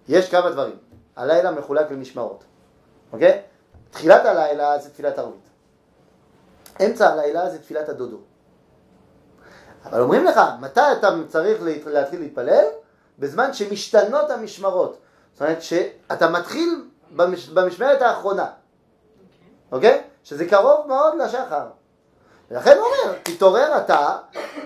[0.07, 0.75] יש כמה דברים.
[1.15, 2.43] הלילה מחולק למשמרות,
[3.13, 3.41] אוקיי?
[3.91, 5.49] תחילת הלילה זה תפילת ערבית.
[6.85, 8.17] אמצע הלילה זה תפילת הדודו.
[9.85, 12.65] אבל אומרים לך, מתי אתה צריך להת- להתחיל להתפלל?
[13.19, 14.97] בזמן שמשתנות המשמרות.
[15.33, 16.85] זאת אומרת שאתה מתחיל
[17.15, 17.49] במש...
[17.49, 18.47] במשמרת האחרונה,
[19.71, 20.03] אוקיי?
[20.23, 21.67] שזה קרוב מאוד לשחר.
[22.51, 24.17] ולכן הוא אומר, תתעורר אתה,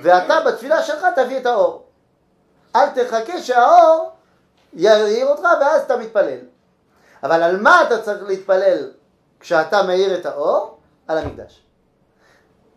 [0.02, 1.86] ואתה בתפילה שלך תביא את האור.
[2.76, 4.12] אל תחכה שהאור
[4.74, 6.39] יאיר אותך ואז אתה מתפלל.
[7.24, 8.91] אבל על מה אתה צריך להתפלל
[9.39, 10.78] כשאתה מאיר את האור?
[11.08, 11.66] על המקדש.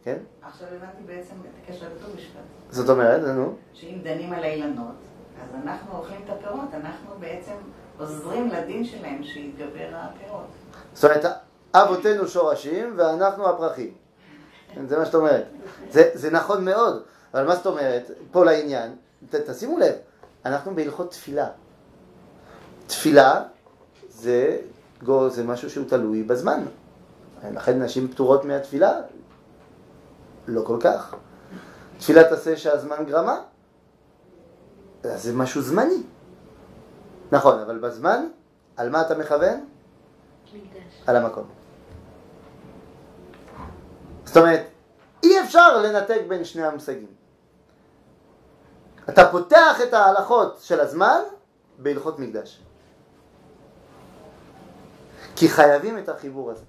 [0.04, 0.16] כן?
[0.42, 2.40] עכשיו הבנתי בעצם את הקשר לט"ו בשבט.
[2.70, 4.94] זאת אומרת, נו, שאם דנים על האילנות,
[5.42, 7.54] אז אנחנו אוכלים את הפירות, אנחנו בעצם
[7.98, 10.46] עוזרים לדין שלהם שיתגבר הפירות.
[10.94, 11.24] זאת אומרת,
[11.74, 13.94] אבותינו שורשים ואנחנו הפרחים.
[14.88, 15.44] זה מה שאת אומרת.
[15.90, 17.02] זה, זה נכון מאוד,
[17.34, 18.10] אבל מה זאת אומרת?
[18.30, 18.96] פה לעניין,
[19.30, 19.94] ת, תשימו לב,
[20.44, 21.48] אנחנו בהלכות תפילה.
[22.86, 23.42] תפילה
[24.08, 24.58] זה,
[25.04, 26.64] גו- זה משהו שהוא תלוי בזמן.
[27.54, 28.92] לכן נשים פטורות מהתפילה?
[30.46, 31.14] לא כל כך.
[31.98, 33.40] תפילה תעשה שהזמן גרמה?
[35.02, 36.02] זה משהו זמני.
[37.32, 38.28] נכון, אבל בזמן,
[38.76, 39.68] על מה אתה מכוון?
[41.06, 41.48] על המקום.
[44.24, 44.66] זאת אומרת,
[45.22, 47.08] אי אפשר לנתק בין שני המושגים.
[49.08, 51.20] אתה פותח את ההלכות של הזמן
[51.78, 52.62] בהלכות מקדש.
[55.36, 56.64] כי חייבים את החיבור הזה.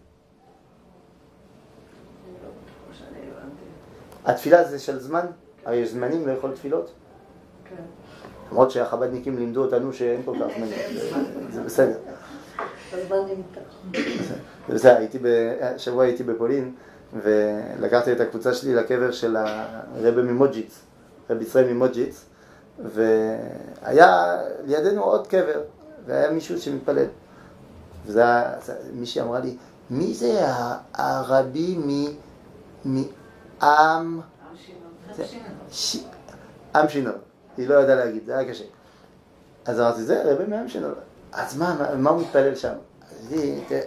[4.26, 5.26] התפילה זה של זמן,
[5.66, 6.92] הרי יש זמנים לאכול תפילות.
[7.66, 7.84] כן.
[8.52, 10.74] למרות שהחב"דניקים לימדו אותנו שאין כל כך זמנים,
[11.52, 11.98] זה- בסדר.
[14.68, 15.18] זה בסדר, הייתי,
[15.62, 16.74] השבוע הייתי בפולין
[17.14, 20.80] ולקחתי את הקבוצה שלי לקבר של הרבי ממוג'יץ,
[21.30, 22.26] רבי ישראל ממוג'יץ,
[22.86, 25.62] והיה לידינו עוד קבר,
[26.06, 27.06] והיה מישהו שמתפלל.
[28.06, 28.54] וזה היה,
[28.94, 29.56] מישהי אמרה לי,
[29.90, 30.40] מי זה
[30.94, 31.78] הרבי.
[32.86, 34.22] מעם...
[36.76, 37.14] עם שינוי.
[37.60, 38.64] היא לא ידעה להגיד, זה היה קשה.
[39.66, 40.92] אז אמרתי, זה רבי מעם שינוי.
[41.32, 42.74] אז מה, מה, מה הוא מתפלל שם?
[43.68, 43.82] תראה.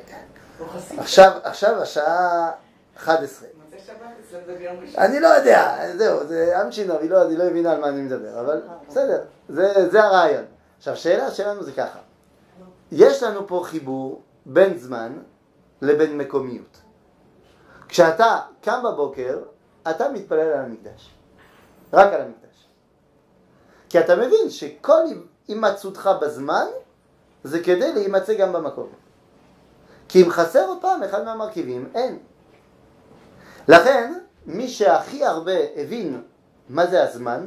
[0.99, 2.51] עכשיו, עכשיו השעה
[2.97, 3.49] 11.
[3.65, 3.97] מוצאי שבת
[4.27, 5.03] אצלם זה ביום ראשון.
[5.03, 8.03] אני לא יודע, זהו, זה עם שינוי, היא לא, היא לא הבינה על מה אני
[8.03, 10.45] מדבר, אבל בסדר, זה, זה הרעיון.
[10.79, 11.99] עכשיו, השאלה שלנו זה ככה,
[12.93, 15.13] יש לנו פה חיבור בין זמן
[15.83, 16.81] לבין מקומיות.
[17.89, 19.39] כשאתה קם בבוקר,
[19.91, 21.11] אתה מתפלל על המקדש,
[21.93, 22.42] רק על המקדש.
[23.93, 25.03] כי אתה מבין שכל
[25.49, 26.67] הימצאותך בזמן
[27.45, 28.89] זה כדי להימצא גם במקום.
[30.09, 32.19] כי אם חסר עוד פעם אחד מהמרכיבים, אין.
[33.69, 34.13] לכן,
[34.47, 36.23] מי שהכי הרבה הבין
[36.69, 37.47] מה זה הזמן,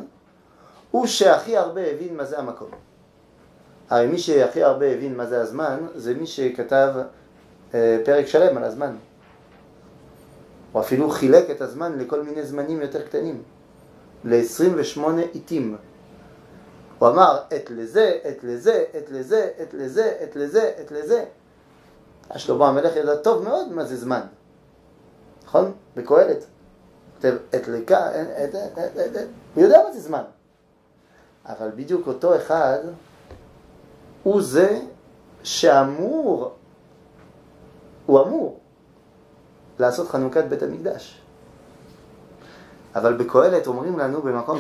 [0.92, 2.70] הוא שהכי הרבה הבין מה זה המקום.
[3.90, 6.94] הרי מי שהכי הרבה הבין מה זה הזמן, זה מי שכתב
[7.74, 8.96] אה, פרק שלם על הזמן.
[10.72, 13.44] הוא אפילו חילק את הזמן לכל מיני זמנים יותר קטנים,
[14.24, 15.78] ל-28 עיתים.
[17.06, 21.26] הוא אמר, עת לזה, עת לזה, עת לזה, עת לזה, עת לזה, עת לזה.
[22.36, 24.22] שלמה המלך ידע טוב מאוד מה זה זמן.
[25.46, 25.72] נכון?
[25.96, 26.46] בקהלת.
[27.16, 27.68] כותב עת,
[28.98, 29.28] עת.
[29.56, 30.24] הוא יודע מה זה זמן.
[31.46, 32.80] אבל בדיוק אותו אחד
[34.24, 34.80] הוא זה
[35.44, 36.52] שאמור,
[38.06, 38.60] הוא אמור
[39.80, 41.22] לעשות חנוכת בית המקדש.
[42.96, 44.60] אבל בקהלת אומרים לנו במקום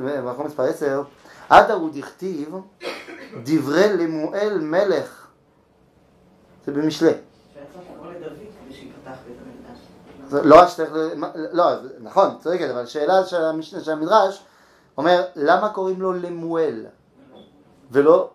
[0.00, 1.02] במקום מספר 10,
[1.48, 2.54] עד הוא דכתיב
[3.42, 5.26] דברי למואל מלך.
[6.66, 7.10] זה במשלי.
[10.32, 10.56] לא
[11.16, 11.64] מה- לא,
[12.00, 14.44] נכון, צודקת, אבל שאלה של המשנה- של המדרש
[14.98, 16.86] אומר, למה קוראים לו למואל
[17.90, 18.30] ולא.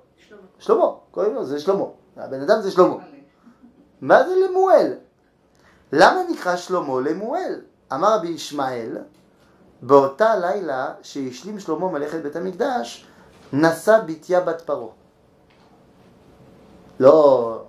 [0.60, 0.86] שלמה?
[1.12, 1.84] קוראים לו, זה שלמה.
[2.18, 2.96] הבן אדם זה שלמה.
[4.02, 4.94] מה זה למואל?
[5.94, 7.62] למה נקרא שלמה למואל?
[7.94, 8.98] אמר רבי ישמעאל,
[9.82, 13.08] באותה לילה שהשלים שלמה מלאכת בית המקדש,
[13.54, 14.94] נשא בתיה בת פרעה.
[17.00, 17.64] לא,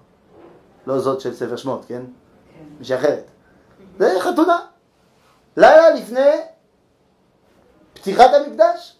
[0.87, 2.03] לא זאת של ספר שמות, כן?
[2.03, 2.65] כן.
[2.79, 3.25] מישהי אחרת.
[3.99, 4.59] זה חתונה.
[5.57, 6.41] לילה לפני
[7.95, 8.99] פתיחת המקדש.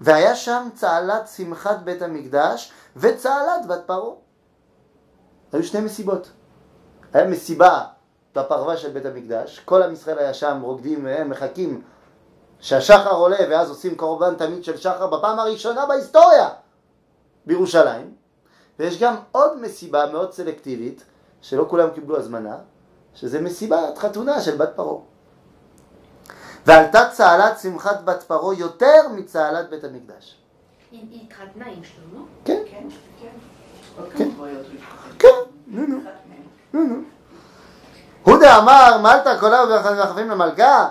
[0.00, 4.14] והיה שם צהלת שמחת בית המקדש וצהלת בת פרעה.
[5.52, 6.30] היו שני מסיבות.
[7.12, 7.84] היה מסיבה
[8.36, 11.82] בפרווה של בית המקדש, כל עם ישראל היה שם רוקדים מחכים
[12.60, 16.48] שהשחר עולה ואז עושים קורבן תמיד של שחר בפעם הראשונה בהיסטוריה
[17.46, 18.14] בירושלים.
[18.78, 21.04] ויש גם עוד מסיבה מאוד סלקטיבית,
[21.42, 22.56] שלא כולם קיבלו הזמנה,
[23.14, 25.00] שזה מסיבת חתונה של בת פרעה.
[26.66, 30.38] ועלתה צהלת שמחת בת פרעה יותר מצהלת בית המקדש.
[30.90, 32.24] היא התחתנה עם שלמה?
[32.44, 32.88] כן, כן,
[33.20, 33.28] כן.
[34.16, 34.24] כן.
[34.24, 35.18] כמה דמויות הוא התחתן.
[35.18, 35.28] כן,
[35.66, 35.86] נו
[36.72, 37.02] נו.
[38.22, 40.88] הוא דאמר מלתא קולה וחפים למלכה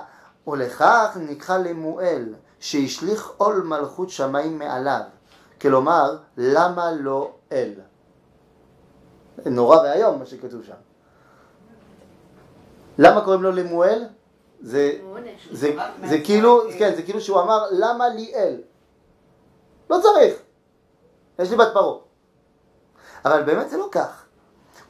[0.47, 5.01] ולכך נקרא למואל שהשליך עול מלכות שמיים מעליו
[5.61, 7.73] כלומר למה לא אל
[9.45, 10.73] נורא ואיום מה שכתוב שם
[12.97, 14.05] למה קוראים לו למואל?
[14.61, 15.47] זה, עונש.
[15.51, 18.61] זה, זה כאילו, כן, זה כאילו שהוא אמר למה לי אל
[19.89, 20.33] לא צריך.
[21.39, 21.99] יש לי בת פרעה.
[23.25, 24.20] אבל באמת זה לא כך.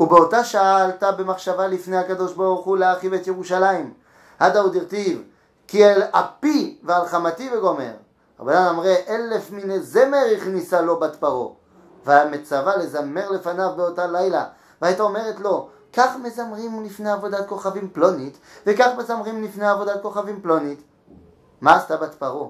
[0.02, 3.94] ובאותה שעה עלתה במחשבה לפני הקדוש ברוך הוא להרחיב את ירושלים.
[4.40, 5.24] עדה הוא דרטיב,
[5.68, 7.92] כי אל אפי ועל חמתי וגומר.
[8.40, 11.48] רבנן אמרי אלף מיני זמר הכניסה לו בת פרעה.
[12.06, 14.46] והיה מצווה לזמר לפניו באותה לילה.
[14.82, 20.84] והייתה אומרת לו, כך מזמרים לפני עבודת כוכבים פלונית, וכך מזמרים לפני עבודת כוכבים פלונית.
[21.62, 22.48] מה עשתה בת פרעה?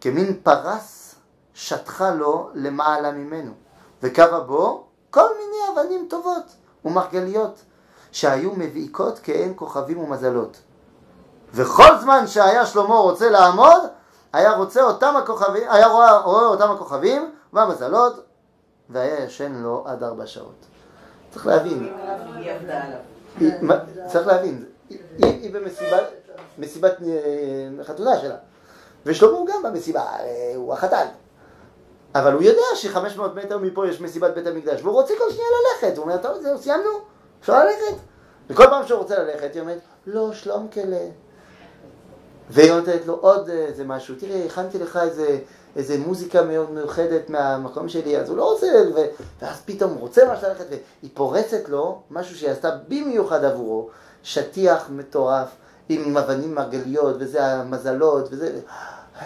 [0.00, 1.14] כמין פרס
[1.54, 3.52] שטחה לו למעלה ממנו,
[4.02, 4.85] וקרה בו
[5.16, 6.44] כל מיני אבנים טובות
[6.84, 7.62] ומרגליות,
[8.12, 10.56] שהיו מבעיקות כעין כוכבים ומזלות.
[11.54, 13.82] וכל זמן שהיה שלמה רוצה לעמוד,
[14.32, 18.24] היה רוצה אותם הכוכבים, היה רואה, רואה אותם הכוכבים והמזלות,
[18.90, 20.66] והיה ישן לו עד ארבע שעות.
[21.30, 21.92] צריך להבין,
[24.06, 26.04] צריך להבין, היא, במסיבת
[26.58, 28.36] מסיבת אה, חתונה שלה,
[29.06, 31.06] ושלמה הוא גם במסיבה, אה, הוא החתן.
[32.18, 35.96] אבל הוא יודע ש-500 מטר מפה יש מסיבת בית המקדש, והוא רוצה כל שנייה ללכת.
[35.96, 36.90] הוא אומר, טוב, זהו, סיימנו,
[37.40, 37.96] אפשר ללכת.
[38.50, 41.06] וכל פעם שהוא רוצה ללכת, היא אומרת, לא, שלום כלה.
[42.50, 45.38] והיא נותנת לו עוד איזה משהו, תראה, הכנתי לך איזה,
[45.76, 48.98] איזה מוזיקה מאוד מיוחדת מהמקום שלי, אז הוא לא רוצה, ו...
[49.42, 53.88] ואז פתאום הוא רוצה ממש ללכת, והיא פורצת לו משהו שהיא עשתה במיוחד עבורו,
[54.22, 55.48] שטיח מטורף,
[55.88, 58.60] עם אבנים מרגליות, וזה המזלות, וזה,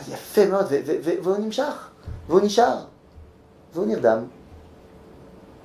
[0.09, 1.90] יפה מאוד, ו- ו- והוא נמשך,
[2.31, 2.77] והוא נשאר,
[3.73, 4.25] והוא נרדם,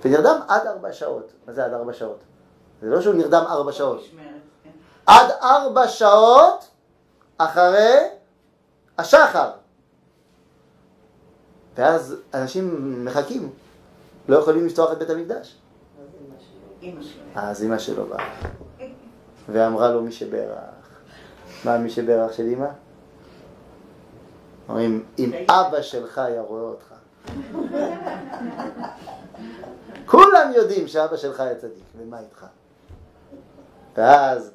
[0.05, 1.31] ונרדם עד ארבע שעות.
[1.47, 2.19] מה זה עד ארבע שעות?
[2.81, 4.03] זה לא שהוא נרדם ארבע שעות.
[4.63, 4.69] כן.
[5.05, 6.67] עד ארבע שעות
[7.37, 7.95] אחרי
[8.97, 9.51] השחר.
[11.75, 13.49] ואז אנשים מחכים,
[14.27, 15.55] לא יכולים לפתוח את בית המקדש.
[16.81, 17.01] אימא.
[17.35, 18.29] אז אמא שלו באה,
[19.49, 20.59] ואמרה לו מי שברך.
[21.65, 22.67] מה מי שברך של אמא?
[24.69, 26.93] אומרים, אם אבא שלך היה רואה אותך.
[30.05, 32.45] כולם יודעים שאבא שלך היה צדיק, ומה איתך?
[33.97, 34.51] ואז,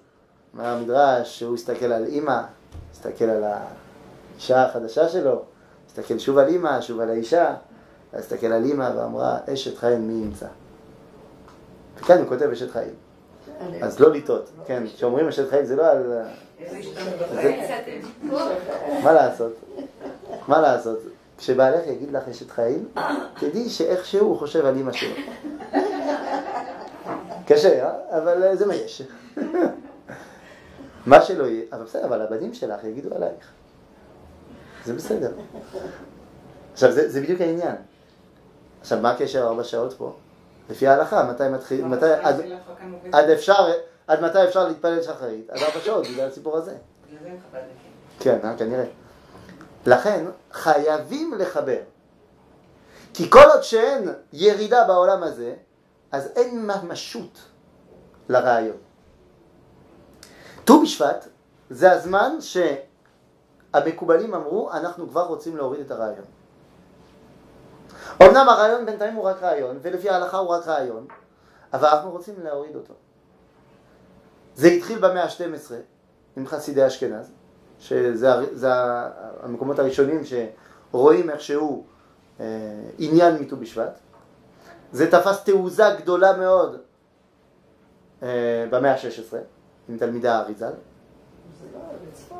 [0.54, 2.40] אומר המדרש, שהוא הסתכל על אימא,
[2.92, 5.42] הסתכל על האישה החדשה שלו,
[5.86, 7.54] הסתכל שוב על אימא, שוב על האישה,
[8.12, 10.46] אז הסתכל על אימא ואמרה, אשת חיים מי ימצא?
[11.98, 12.94] וכאן הוא כותב אשת חיים.
[13.82, 16.12] אז לא לטעות, כן, כשאומרים אשת חיים זה לא על...
[19.04, 19.52] מה לעשות?
[20.48, 20.98] מה לעשות?
[21.38, 22.88] כשבעלך יגיד לך אשת חיים,
[23.40, 25.14] תדעי שאיכשהו הוא חושב על אימא שלו.
[27.46, 28.18] קשה, אה?
[28.18, 29.02] אבל אה, זה מה יש.
[31.06, 33.52] מה שלא יהיה, אבל בסדר, אבל הבנים שלך יגידו עלייך.
[34.84, 35.32] זה בסדר.
[36.72, 37.76] עכשיו, זה, זה בדיוק העניין.
[38.80, 40.12] עכשיו, מה הקשר ארבע שעות פה?
[40.70, 42.40] לפי ההלכה, מתי מתחיל, מתי, עד,
[43.12, 43.72] עד אפשר,
[44.06, 45.50] עד מתי אפשר להתפלל שחרית?
[45.50, 46.74] עד ארבע שעות, בגלל הסיפור הזה.
[47.06, 47.90] בגלל זה הם חב"דניקים.
[48.20, 48.84] כן, אה, כנראה.
[49.86, 51.80] לכן, חייבים לחבר.
[53.14, 55.54] כי כל עוד שאין ירידה בעולם הזה,
[56.12, 57.38] אז אין ממשות
[58.28, 58.76] לרעיון.
[60.64, 61.28] ט"ו בשבט
[61.70, 62.36] זה הזמן
[63.72, 66.24] שהמקובלים אמרו, אנחנו כבר רוצים להוריד את הרעיון.
[68.22, 71.06] אמנם הרעיון בינתיים הוא רק רעיון, ולפי ההלכה הוא רק רעיון,
[71.72, 72.94] אבל אנחנו רוצים להוריד אותו.
[74.54, 75.72] זה התחיל במאה ה-12
[76.36, 77.32] עם חסידי אשכנז,
[77.80, 78.28] שזה
[79.42, 81.84] המקומות הראשונים שרואים איכשהו
[82.40, 82.46] אה,
[82.98, 83.98] עניין מט"ו בשבט.
[84.92, 86.76] זה תפס תעוזה גדולה מאוד
[88.22, 89.36] אה, במאה ה-16
[89.88, 90.72] עם תלמידי האריזל.
[91.60, 92.34] זה לא בצפת.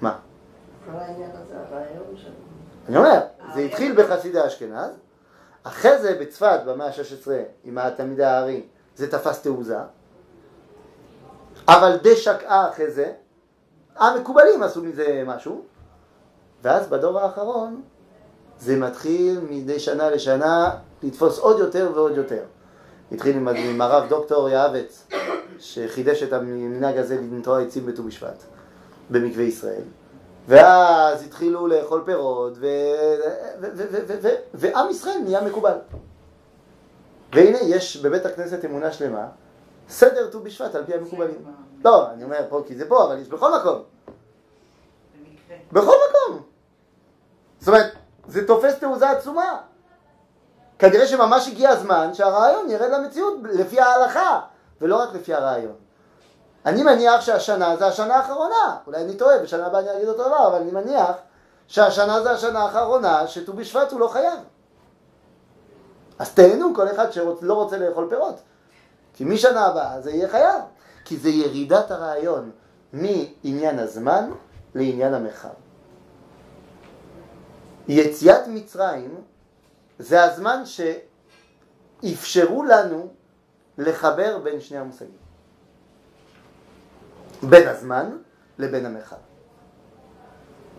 [0.00, 0.18] מה?
[0.86, 2.30] כל העניין הזה, הרעיון של...
[2.88, 3.20] אני אומר,
[3.54, 4.90] זה התחיל בחסידי אשכנז,
[5.62, 7.30] אחרי זה בצפת במאה ה-16
[7.64, 9.78] עם התלמידי הארי זה תפס תעוזה,
[11.68, 13.12] אבל די שקעה אחרי זה,
[13.96, 15.62] המקובלים עשו מזה משהו,
[16.62, 17.82] ואז בדור האחרון
[18.60, 20.70] זה מתחיל מדי שנה לשנה
[21.02, 22.42] לתפוס עוד יותר ועוד יותר.
[23.12, 25.06] התחיל עם, עם הרב דוקטור יעבץ,
[25.58, 28.42] שחידש את המנהג הזה לנטוע עצים בט"ו בשבט,
[29.10, 29.82] במקווה ישראל.
[30.48, 32.66] ואז התחילו לאכול פירות, ו...
[33.60, 33.66] ו...
[33.74, 33.98] ו...
[34.06, 34.14] ו...
[34.22, 34.28] ו...
[34.54, 35.76] ועם ישראל נהיה מקובל.
[37.34, 39.26] והנה יש בבית הכנסת אמונה שלמה,
[39.88, 41.44] סדר ט"ו בשבט על פי המקובלים.
[41.84, 43.82] לא, אני אומר פה כי זה פה, אבל יש בכל מקום.
[45.72, 46.42] בכל מקום.
[47.58, 47.92] זאת אומרת,
[48.28, 49.60] זה תופס תעוזה עצומה.
[50.78, 54.40] כנראה שממש הגיע הזמן שהרעיון ירד למציאות לפי ההלכה,
[54.80, 55.74] ולא רק לפי הרעיון.
[56.66, 60.48] אני מניח שהשנה זה השנה האחרונה, אולי אני טועה, בשנה הבאה אני אגיד אותו דבר,
[60.48, 61.16] אבל אני מניח
[61.68, 64.38] שהשנה זה השנה האחרונה שט"ו בשבט הוא לא חייב.
[66.18, 68.40] אז תהנו כל אחד שלא רוצה לאכול פירות.
[69.14, 70.60] כי משנה הבאה זה יהיה חייב.
[71.04, 72.50] כי זה ירידת הרעיון
[72.92, 74.30] מעניין הזמן
[74.74, 75.48] לעניין המרחב.
[77.88, 79.14] יציאת מצרים
[79.98, 80.62] זה הזמן
[82.02, 83.12] שאפשרו לנו
[83.78, 85.24] לחבר בין שני המושגים.
[87.42, 88.18] בין הזמן
[88.58, 89.16] לבין המרחב.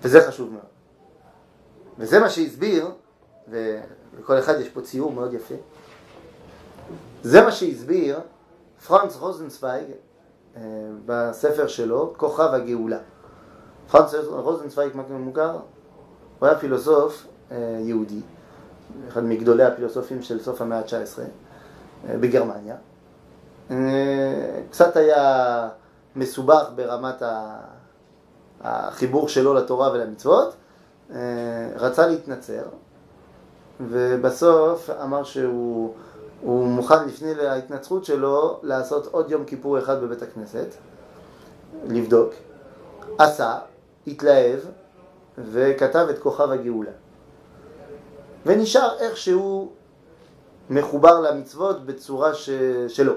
[0.01, 0.65] וזה חשוב מאוד.
[1.97, 2.91] וזה מה שהסביר,
[3.47, 5.55] ולכל אחד יש פה ציור מאוד יפה,
[7.23, 8.19] זה מה שהסביר
[8.87, 9.95] פרנץ רוזנצוויג אה,
[11.05, 12.97] בספר שלו, כוכב הגאולה.
[13.91, 15.57] פרנץ רוזנצוויג מוכר,
[16.39, 18.21] הוא היה פילוסוף אה, יהודי,
[19.07, 21.19] אחד מגדולי הפילוסופים של סוף המאה ה-19
[22.09, 22.75] אה, בגרמניה.
[24.69, 25.69] קצת היה
[26.15, 27.23] מסובך ברמת
[28.61, 30.55] החיבור שלו לתורה ולמצוות,
[31.75, 32.63] רצה להתנצר,
[33.81, 35.93] ובסוף אמר שהוא
[36.43, 40.67] מוכן לפני ההתנצרות שלו לעשות עוד יום כיפור אחד בבית הכנסת,
[41.87, 42.33] לבדוק,
[43.17, 43.57] עשה,
[44.07, 44.59] התלהב
[45.37, 46.91] וכתב את כוכב הגאולה.
[48.45, 49.71] ונשאר איכשהו
[50.69, 52.49] מחובר למצוות בצורה ש...
[52.87, 53.13] שלו.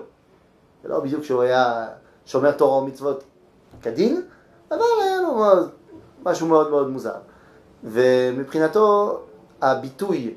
[0.83, 1.89] זה לא בדיוק שהוא היה
[2.27, 3.25] שומר תורה ומצוות
[3.83, 4.23] כדין,
[4.71, 5.45] אבל היה לו
[6.25, 7.17] משהו מאוד מאוד מוזר.
[7.85, 9.19] ומבחינתו
[9.61, 10.35] הביטוי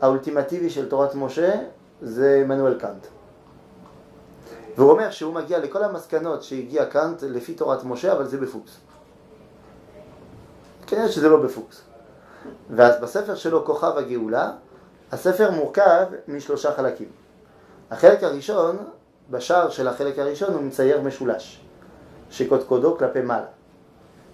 [0.00, 1.60] האולטימטיבי של תורת משה
[2.02, 3.06] זה עמנואל קאנט.
[4.76, 8.76] והוא אומר שהוא מגיע לכל המסקנות שהגיע קאנט לפי תורת משה, אבל זה בפוקס.
[10.86, 11.82] כנראה שזה לא בפוקס.
[12.70, 14.52] ואז בספר שלו, כוכב הגאולה,
[15.12, 17.08] הספר מורכב משלושה חלקים.
[17.90, 18.76] החלק הראשון,
[19.30, 21.60] בשער של החלק הראשון הוא מצייר משולש,
[22.30, 23.46] שקודקודו כלפי מעלה.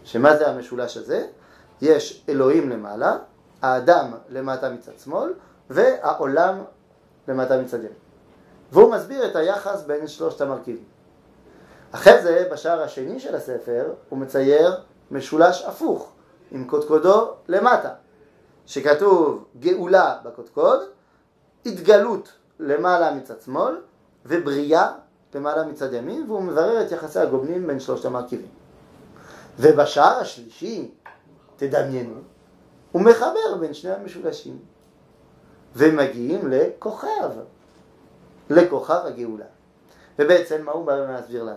[0.04, 1.26] שמה זה המשולש הזה?
[1.82, 3.16] יש אלוהים למעלה,
[3.62, 5.32] האדם למטה מצד שמאל,
[5.70, 6.58] והעולם
[7.28, 7.92] למטה מצד ימין.
[8.72, 10.84] והוא מסביר את היחס בין שלושת המרכיבים.
[11.90, 16.12] אחרי זה, בשער השני של הספר, הוא מצייר משולש הפוך,
[16.50, 17.90] עם קודקודו למטה,
[18.66, 20.80] שכתוב גאולה בקודקוד,
[21.66, 23.76] התגלות למעלה מצד שמאל,
[24.26, 24.92] ובריאה
[25.34, 28.48] למעלה מצד ימין, והוא מברר את יחסי הגובנים בין שלושת המרכיבים.
[29.58, 30.90] ובשער השלישי,
[31.56, 32.14] תדמיינו,
[32.92, 34.58] הוא מחבר בין שני המשולשים.
[35.76, 37.30] ומגיעים לכוכב,
[38.50, 39.44] לכוכב הגאולה.
[40.18, 41.56] ובעצם מה הוא בא להסביר לנו?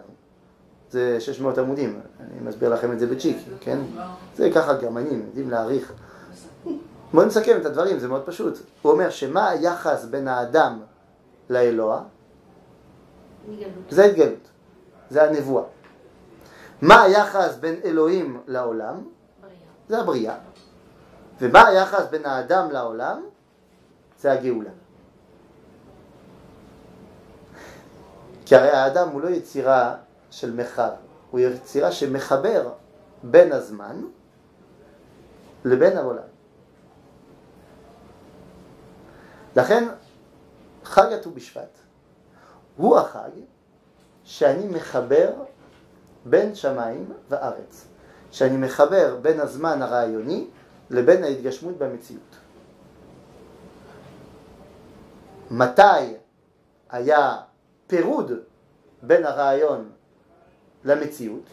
[0.90, 3.80] זה 600 עמודים, אני מסביר לכם את זה בצ'יק, כן?
[4.36, 5.94] זה ככה גרמנים, יודעים להעריך.
[7.14, 8.60] בואו נסכם את הדברים, זה מאוד פשוט.
[8.82, 10.80] הוא אומר שמה היחס בין האדם
[11.50, 12.02] לאלוה?
[13.90, 14.50] זה התגלות,
[15.10, 15.64] זה הנבואה.
[16.82, 18.96] מה היחס בין אלוהים לעולם?
[19.90, 20.36] זה הבריאה.
[21.42, 23.22] ומה היחס בין האדם לעולם?
[24.20, 24.70] זה הגאולה.
[28.46, 29.96] כי הרי האדם הוא לא יצירה
[30.32, 30.92] של מרחב,
[31.32, 32.70] הוא יצירה שמחבר
[33.24, 34.02] בין הזמן
[35.66, 36.24] לבין העולם.
[39.56, 39.88] לכן
[40.84, 41.78] חג הט"ו בשבט
[42.78, 43.30] הוא החג
[44.24, 45.34] שאני מחבר
[46.26, 47.88] בין שמיים וארץ,
[48.32, 50.48] שאני מחבר בין הזמן הרעיוני
[50.90, 52.36] לבין ההתגשמות במציאות.
[55.52, 56.14] מתי
[56.90, 57.38] היה
[57.88, 58.32] פירוד
[59.02, 59.90] בין הרעיון
[60.84, 61.44] למציאות?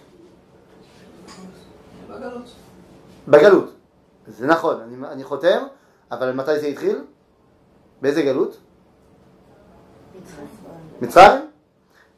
[2.10, 2.54] בגלות.
[3.28, 3.72] בגלות.
[4.26, 5.62] זה נכון, אני, אני חותם,
[6.10, 7.04] אבל מתי זה התחיל?
[8.02, 8.58] באיזה גלות?
[11.00, 11.50] מצרים?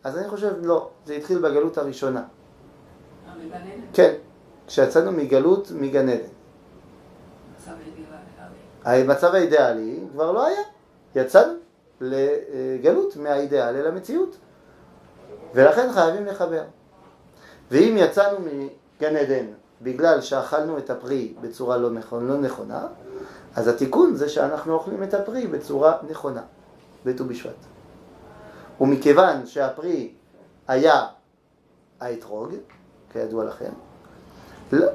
[0.05, 2.25] אז אני חושב, לא, זה התחיל בגלות הראשונה.
[3.93, 4.15] כן,
[4.67, 6.25] כשיצאנו מגלות מגן עדן.
[8.85, 10.61] המצב האידיאלי כבר לא היה,
[11.15, 11.68] יצאנו.
[12.01, 14.37] לגלות מהאידאל אל המציאות.
[15.55, 16.63] ולכן חייבים לחבר.
[17.71, 19.47] ואם יצאנו מגן עדן
[19.83, 22.87] בגלל שאכלנו את הפרי בצורה לא, נכונה, לא נכונה,
[23.57, 26.43] אז התיקון זה שאנחנו אוכלים את הפרי בצורה נכונה,
[27.05, 27.55] בט"ו בשבט.
[28.81, 30.13] ומכיוון שהפרי
[30.69, 31.07] היה
[32.01, 32.55] האתרוג,
[33.13, 33.71] כידוע לכם,
[34.73, 34.87] לא,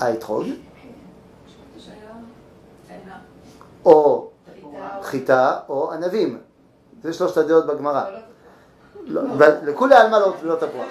[0.00, 0.46] האתרוג,
[3.84, 4.30] או
[5.02, 6.40] חיטה או ענבים.
[7.02, 8.04] זה שלושת הדעות בגמרא.
[9.62, 10.86] לכולי עלמא לא תפוח.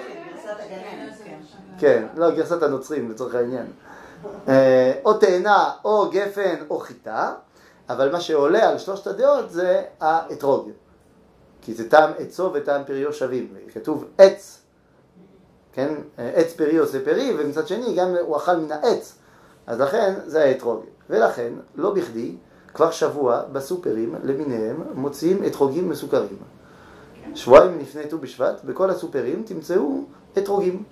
[1.78, 3.66] כן, לא, גרסת הנוצרים לצורך העניין.
[4.48, 7.34] אה, או תאנה, או גפן, או חיטה,
[7.88, 10.70] אבל מה שעולה על שלושת הדעות זה האתרוג.
[11.62, 13.54] כי זה טעם עצו וטעם פריו שווים.
[13.74, 14.62] כתוב עץ,
[15.72, 15.94] כן?
[16.16, 19.18] עץ פרי עושה פרי, ומצד שני גם הוא אכל מן העץ.
[19.66, 20.84] אז לכן זה האתרוג.
[21.10, 22.36] ולכן, לא בכדי,
[22.74, 26.36] כבר שבוע בסופרים למיניהם מוציאים אתרוגים מסוכרים.
[27.34, 30.04] שבועיים לפני ט"ו בשבט, בכל הסופרים תמצאו
[30.38, 30.82] אתרוגים.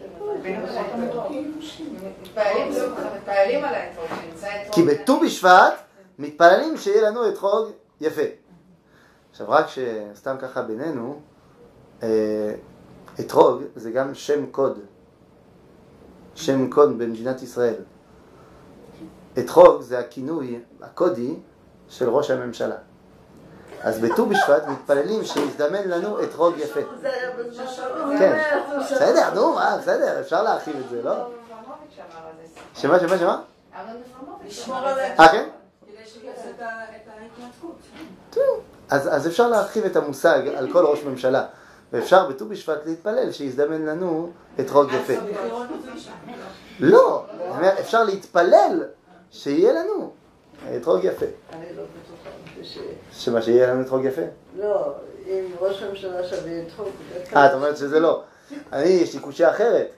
[4.73, 5.75] כי בט"ו בשבט
[6.19, 7.69] מתפללים שיהיה לנו אתרוג
[8.01, 8.23] יפה.
[9.31, 11.21] עכשיו רק שסתם ככה בינינו,
[12.03, 12.55] אה,
[13.21, 14.79] אתרוג זה גם שם קוד.
[16.35, 17.75] שם קוד במדינת ישראל.
[19.39, 21.35] אתרוג זה הכינוי הקודי
[21.91, 22.75] של ראש הממשלה.
[23.83, 26.81] אז בט"ו בשבט מתפללים שיזדמן לנו אתרוג יפה.
[27.01, 28.39] זה היה בזמן כן,
[28.81, 31.13] בסדר, נו, מה, בסדר, אפשר להרחיב את זה, לא?
[31.13, 31.33] אברמוביץ'
[31.99, 32.33] אמר על
[32.75, 32.81] זה.
[32.81, 33.41] שמה, שמה, שמה?
[33.77, 35.01] אהרון אברמוביץ' לשמור אמר על זה.
[35.17, 35.23] זה.
[35.23, 35.49] אה, כן?
[35.87, 37.77] כדי שיעשה את ה- את ההתנתקות.
[38.31, 38.61] טוב.
[38.91, 41.45] אז, אז אפשר להרחיב את המושג על כל ראש ממשלה.
[41.93, 44.31] ואפשר בט"ו בשבט להתפלל שיזדמן לנו
[44.61, 45.13] אתרוג יפה.
[46.81, 48.83] לא, אני אומר, אפשר להתפלל
[49.31, 50.11] שיהיה לנו
[50.77, 51.27] אתרוג יפה.
[51.53, 52.31] אני לא בטוחה.
[52.63, 52.79] ש-
[53.25, 54.23] שמה שיהיה לנו אתרוג יפה.
[54.59, 54.93] לא,
[55.27, 56.89] אם ראש הממשלה שווה אתרוג.
[57.37, 58.23] אה, את אומרת שזה לא.
[58.73, 59.89] אני, יש לי קושייה אחרת,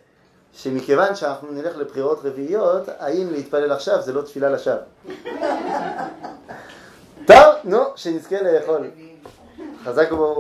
[0.53, 4.77] שמכיוון שאנחנו נלך לבחירות רביעיות, האם להתפלל עכשיו זה לא תפילה לשווא.
[7.27, 8.91] טוב, נו, שנזכה לאכול.
[9.85, 10.39] חזק וברוך.